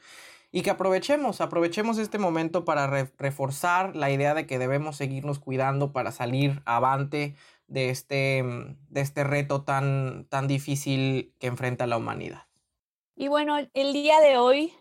Y 0.52 0.64
que 0.64 0.70
aprovechemos, 0.70 1.40
aprovechemos 1.40 1.98
este 1.98 2.18
momento 2.18 2.66
para 2.66 2.88
reforzar 3.18 3.96
la 3.96 4.12
idea 4.12 4.34
de 4.34 4.46
que 4.46 4.60
debemos 4.60 4.98
seguirnos 4.98 5.40
cuidando 5.40 5.94
para 5.94 6.12
salir 6.12 6.62
avante 6.66 7.36
de 7.68 7.90
este, 7.90 8.44
de 8.90 9.02
este 9.02 9.24
reto 9.24 9.64
tan, 9.64 10.26
tan 10.30 10.48
difícil 10.48 11.34
que 11.40 11.48
enfrenta 11.48 11.88
la 11.88 11.98
humanidad. 11.98 12.48
Y 13.16 13.30
bueno, 13.30 13.58
el 13.74 13.94
día 13.94 14.20
de 14.20 14.38
hoy 14.38 14.74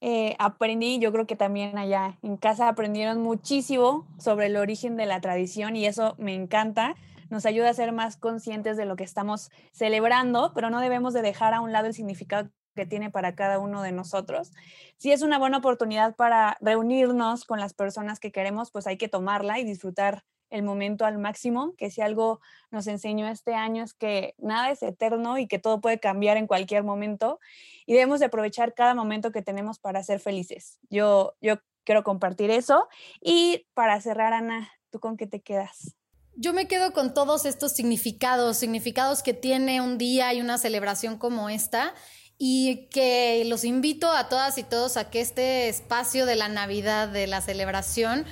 eh, 0.00 0.36
aprendí, 0.38 1.00
yo 1.00 1.10
creo 1.10 1.26
que 1.26 1.34
también 1.34 1.76
allá 1.76 2.18
en 2.22 2.36
casa 2.36 2.68
aprendieron 2.68 3.20
muchísimo 3.20 4.06
sobre 4.18 4.46
el 4.46 4.56
origen 4.56 4.96
de 4.96 5.06
la 5.06 5.20
tradición 5.20 5.74
y 5.74 5.86
eso 5.86 6.14
me 6.18 6.34
encanta. 6.34 6.94
Nos 7.30 7.44
ayuda 7.44 7.70
a 7.70 7.74
ser 7.74 7.92
más 7.92 8.16
conscientes 8.16 8.76
de 8.76 8.84
lo 8.84 8.94
que 8.94 9.04
estamos 9.04 9.50
celebrando, 9.72 10.52
pero 10.54 10.70
no 10.70 10.80
debemos 10.80 11.12
de 11.12 11.22
dejar 11.22 11.52
a 11.54 11.60
un 11.60 11.72
lado 11.72 11.88
el 11.88 11.94
significado 11.94 12.50
que 12.78 12.86
tiene 12.86 13.10
para 13.10 13.34
cada 13.34 13.58
uno 13.58 13.82
de 13.82 13.90
nosotros. 13.90 14.52
Si 14.98 15.10
es 15.10 15.22
una 15.22 15.36
buena 15.36 15.58
oportunidad 15.58 16.14
para 16.14 16.56
reunirnos 16.60 17.44
con 17.44 17.58
las 17.58 17.74
personas 17.74 18.20
que 18.20 18.30
queremos, 18.30 18.70
pues 18.70 18.86
hay 18.86 18.96
que 18.96 19.08
tomarla 19.08 19.58
y 19.58 19.64
disfrutar 19.64 20.22
el 20.48 20.62
momento 20.62 21.04
al 21.04 21.18
máximo, 21.18 21.74
que 21.76 21.90
si 21.90 22.02
algo 22.02 22.40
nos 22.70 22.86
enseñó 22.86 23.26
este 23.26 23.52
año 23.52 23.82
es 23.82 23.94
que 23.94 24.36
nada 24.38 24.70
es 24.70 24.84
eterno 24.84 25.38
y 25.38 25.48
que 25.48 25.58
todo 25.58 25.80
puede 25.80 25.98
cambiar 25.98 26.36
en 26.36 26.46
cualquier 26.46 26.84
momento 26.84 27.40
y 27.84 27.94
debemos 27.94 28.20
de 28.20 28.26
aprovechar 28.26 28.74
cada 28.74 28.94
momento 28.94 29.32
que 29.32 29.42
tenemos 29.42 29.80
para 29.80 30.04
ser 30.04 30.20
felices. 30.20 30.78
Yo, 30.88 31.34
yo 31.40 31.56
quiero 31.82 32.04
compartir 32.04 32.52
eso 32.52 32.86
y 33.20 33.66
para 33.74 34.00
cerrar, 34.00 34.32
Ana, 34.34 34.70
¿tú 34.90 35.00
con 35.00 35.16
qué 35.16 35.26
te 35.26 35.40
quedas? 35.40 35.96
Yo 36.36 36.52
me 36.52 36.68
quedo 36.68 36.92
con 36.92 37.12
todos 37.12 37.44
estos 37.44 37.72
significados, 37.72 38.56
significados 38.56 39.24
que 39.24 39.34
tiene 39.34 39.80
un 39.80 39.98
día 39.98 40.32
y 40.32 40.40
una 40.40 40.58
celebración 40.58 41.18
como 41.18 41.48
esta 41.48 41.92
y 42.38 42.86
que 42.90 43.44
los 43.46 43.64
invito 43.64 44.12
a 44.12 44.28
todas 44.28 44.58
y 44.58 44.62
todos 44.62 44.96
a 44.96 45.10
que 45.10 45.20
este 45.20 45.68
espacio 45.68 46.24
de 46.24 46.36
la 46.36 46.48
Navidad, 46.48 47.08
de 47.08 47.26
la 47.26 47.40
celebración, 47.40 48.24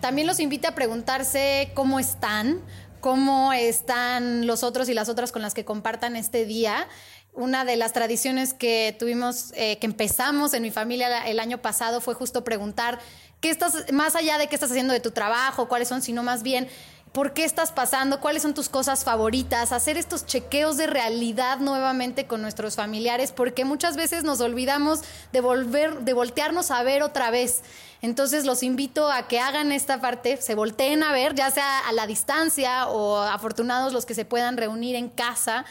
también 0.00 0.26
los 0.26 0.40
invita 0.40 0.70
a 0.70 0.74
preguntarse 0.74 1.70
cómo 1.74 2.00
están, 2.00 2.60
cómo 3.00 3.52
están 3.52 4.48
los 4.48 4.64
otros 4.64 4.88
y 4.88 4.94
las 4.94 5.08
otras 5.08 5.30
con 5.30 5.42
las 5.42 5.54
que 5.54 5.64
compartan 5.64 6.16
este 6.16 6.44
día. 6.44 6.88
Una 7.32 7.64
de 7.64 7.76
las 7.76 7.92
tradiciones 7.92 8.52
que 8.52 8.96
tuvimos, 8.98 9.52
eh, 9.54 9.78
que 9.78 9.86
empezamos 9.86 10.54
en 10.54 10.62
mi 10.62 10.72
familia 10.72 11.24
el 11.26 11.38
año 11.38 11.62
pasado 11.62 12.00
fue 12.00 12.14
justo 12.14 12.42
preguntar 12.42 12.98
qué 13.40 13.50
estás, 13.50 13.92
más 13.92 14.16
allá 14.16 14.38
de 14.38 14.48
qué 14.48 14.56
estás 14.56 14.72
haciendo 14.72 14.92
de 14.92 15.00
tu 15.00 15.12
trabajo, 15.12 15.68
cuáles 15.68 15.86
son, 15.86 16.02
sino 16.02 16.24
más 16.24 16.42
bien 16.42 16.68
por 17.12 17.34
qué 17.34 17.44
estás 17.44 17.72
pasando, 17.72 18.20
cuáles 18.20 18.42
son 18.42 18.54
tus 18.54 18.70
cosas 18.70 19.04
favoritas, 19.04 19.72
hacer 19.72 19.98
estos 19.98 20.24
chequeos 20.24 20.78
de 20.78 20.86
realidad 20.86 21.58
nuevamente 21.58 22.26
con 22.26 22.40
nuestros 22.40 22.76
familiares, 22.76 23.32
porque 23.32 23.66
muchas 23.66 23.96
veces 23.96 24.24
nos 24.24 24.40
olvidamos 24.40 25.00
de 25.30 25.42
volver, 25.42 26.00
de 26.00 26.14
voltearnos 26.14 26.70
a 26.70 26.82
ver 26.82 27.02
otra 27.02 27.30
vez. 27.30 27.60
Entonces 28.00 28.46
los 28.46 28.62
invito 28.62 29.12
a 29.12 29.28
que 29.28 29.38
hagan 29.38 29.72
esta 29.72 30.00
parte, 30.00 30.38
se 30.38 30.54
volteen 30.54 31.02
a 31.02 31.12
ver, 31.12 31.34
ya 31.34 31.50
sea 31.50 31.80
a 31.80 31.92
la 31.92 32.06
distancia 32.06 32.88
o 32.88 33.18
afortunados 33.20 33.92
los 33.92 34.06
que 34.06 34.14
se 34.14 34.24
puedan 34.24 34.56
reunir 34.56 34.96
en 34.96 35.10
casa, 35.10 35.66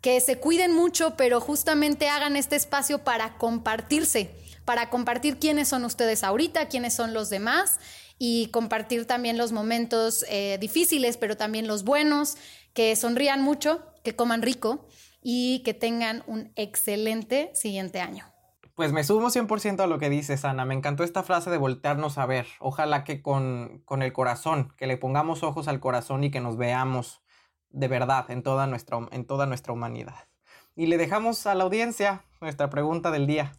que 0.00 0.20
se 0.20 0.38
cuiden 0.38 0.74
mucho, 0.74 1.14
pero 1.16 1.40
justamente 1.40 2.08
hagan 2.08 2.34
este 2.34 2.56
espacio 2.56 2.98
para 2.98 3.34
compartirse, 3.34 4.30
para 4.64 4.90
compartir 4.90 5.38
quiénes 5.38 5.68
son 5.68 5.84
ustedes 5.84 6.24
ahorita, 6.24 6.66
quiénes 6.66 6.94
son 6.94 7.14
los 7.14 7.30
demás 7.30 7.78
y 8.22 8.48
compartir 8.48 9.06
también 9.06 9.38
los 9.38 9.50
momentos 9.50 10.26
eh, 10.28 10.58
difíciles, 10.60 11.16
pero 11.16 11.38
también 11.38 11.66
los 11.66 11.84
buenos, 11.84 12.36
que 12.74 12.94
sonrían 12.94 13.40
mucho, 13.42 13.82
que 14.04 14.14
coman 14.14 14.42
rico 14.42 14.86
y 15.22 15.62
que 15.64 15.72
tengan 15.72 16.22
un 16.26 16.52
excelente 16.54 17.50
siguiente 17.54 17.98
año. 17.98 18.26
Pues 18.74 18.92
me 18.92 19.04
sumo 19.04 19.30
100% 19.30 19.80
a 19.80 19.86
lo 19.86 19.98
que 19.98 20.10
dices, 20.10 20.44
Ana. 20.44 20.66
Me 20.66 20.74
encantó 20.74 21.02
esta 21.02 21.22
frase 21.22 21.48
de 21.48 21.56
voltearnos 21.56 22.18
a 22.18 22.26
ver. 22.26 22.46
Ojalá 22.58 23.04
que 23.04 23.22
con, 23.22 23.80
con, 23.86 24.02
el 24.02 24.12
corazón, 24.12 24.74
que 24.76 24.86
le 24.86 24.98
pongamos 24.98 25.42
ojos 25.42 25.66
al 25.66 25.80
corazón 25.80 26.22
y 26.22 26.30
que 26.30 26.40
nos 26.40 26.58
veamos 26.58 27.22
de 27.70 27.88
verdad 27.88 28.30
en 28.30 28.42
toda 28.42 28.66
nuestra, 28.66 28.98
en 29.12 29.24
toda 29.24 29.46
nuestra 29.46 29.72
humanidad. 29.72 30.28
Y 30.76 30.86
le 30.88 30.98
dejamos 30.98 31.46
a 31.46 31.54
la 31.54 31.64
audiencia 31.64 32.24
nuestra 32.42 32.68
pregunta 32.68 33.10
del 33.10 33.26
día. 33.26 33.54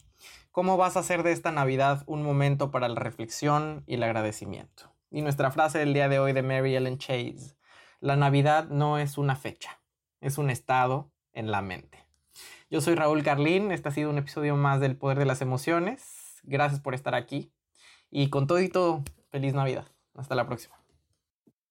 ¿Cómo 0.52 0.76
vas 0.76 0.98
a 0.98 1.00
hacer 1.00 1.24
de 1.24 1.32
esta 1.32 1.54
Navidad 1.54 2.04
un 2.08 2.24
momento 2.24 2.72
para 2.72 2.90
la 2.90 3.00
reflexión 3.00 3.86
y 3.88 3.94
el 3.94 4.04
agradecimiento? 4.04 4.94
Y 5.10 5.22
nuestra 5.22 5.50
frase 5.50 5.80
del 5.80 5.94
día 5.94 6.10
de 6.10 6.20
hoy 6.20 6.34
de 6.34 6.44
Mary 6.44 6.76
Ellen 6.76 6.98
Chase, 6.98 7.56
la 8.02 8.18
Navidad 8.18 8.68
no 8.68 8.98
es 8.98 9.18
una 9.18 9.38
fecha, 9.38 9.80
es 10.20 10.38
un 10.38 10.50
estado 10.50 11.10
en 11.32 11.52
la 11.52 11.62
mente. 11.62 12.06
Yo 12.70 12.82
soy 12.82 12.96
Raúl 12.96 13.24
Carlín, 13.24 13.72
este 13.72 13.88
ha 13.88 13.92
sido 13.94 14.10
un 14.10 14.18
episodio 14.18 14.58
más 14.58 14.82
del 14.82 14.98
Poder 14.98 15.20
de 15.20 15.26
las 15.26 15.42
Emociones. 15.42 16.42
Gracias 16.44 16.82
por 16.82 16.96
estar 16.96 17.16
aquí 17.16 17.54
y 18.10 18.30
con 18.30 18.46
todo 18.46 18.60
y 18.60 18.68
todo, 18.68 19.06
feliz 19.30 19.54
Navidad. 19.54 19.86
Hasta 20.16 20.36
la 20.36 20.48
próxima. 20.48 20.76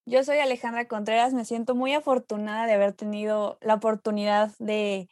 Yo 0.06 0.24
soy 0.24 0.38
Alejandra 0.38 0.88
Contreras, 0.88 1.34
me 1.34 1.44
siento 1.44 1.74
muy 1.74 1.92
afortunada 1.92 2.66
de 2.66 2.72
haber 2.72 2.94
tenido 2.94 3.58
la 3.60 3.74
oportunidad 3.74 4.52
de 4.58 5.10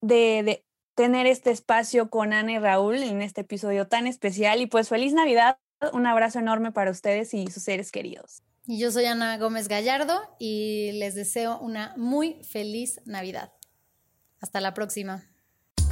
de, 0.00 0.42
de 0.44 0.65
tener 0.96 1.26
este 1.26 1.50
espacio 1.50 2.10
con 2.10 2.32
Ana 2.32 2.52
y 2.52 2.58
Raúl 2.58 2.96
en 2.96 3.22
este 3.22 3.42
episodio 3.42 3.86
tan 3.86 4.08
especial. 4.08 4.60
Y 4.60 4.66
pues 4.66 4.88
feliz 4.88 5.12
Navidad, 5.12 5.58
un 5.92 6.06
abrazo 6.06 6.40
enorme 6.40 6.72
para 6.72 6.90
ustedes 6.90 7.32
y 7.34 7.46
sus 7.46 7.62
seres 7.62 7.92
queridos. 7.92 8.42
Y 8.66 8.80
yo 8.80 8.90
soy 8.90 9.04
Ana 9.04 9.38
Gómez 9.38 9.68
Gallardo 9.68 10.20
y 10.40 10.92
les 10.92 11.14
deseo 11.14 11.60
una 11.60 11.94
muy 11.96 12.42
feliz 12.42 13.00
Navidad. 13.04 13.52
Hasta 14.40 14.60
la 14.60 14.74
próxima. 14.74 15.22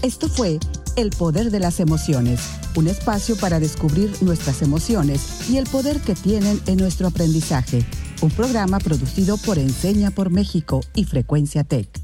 Esto 0.02 0.28
fue 0.28 0.58
El 0.96 1.10
Poder 1.10 1.50
de 1.50 1.60
las 1.60 1.80
Emociones, 1.80 2.40
un 2.76 2.88
espacio 2.88 3.36
para 3.36 3.60
descubrir 3.60 4.10
nuestras 4.22 4.60
emociones 4.62 5.48
y 5.48 5.58
el 5.58 5.66
poder 5.66 6.00
que 6.00 6.14
tienen 6.14 6.60
en 6.66 6.78
nuestro 6.78 7.06
aprendizaje. 7.06 7.86
Un 8.22 8.30
programa 8.30 8.80
producido 8.80 9.36
por 9.36 9.58
Enseña 9.58 10.10
por 10.10 10.30
México 10.30 10.80
y 10.94 11.04
Frecuencia 11.04 11.62
Tech. 11.62 12.03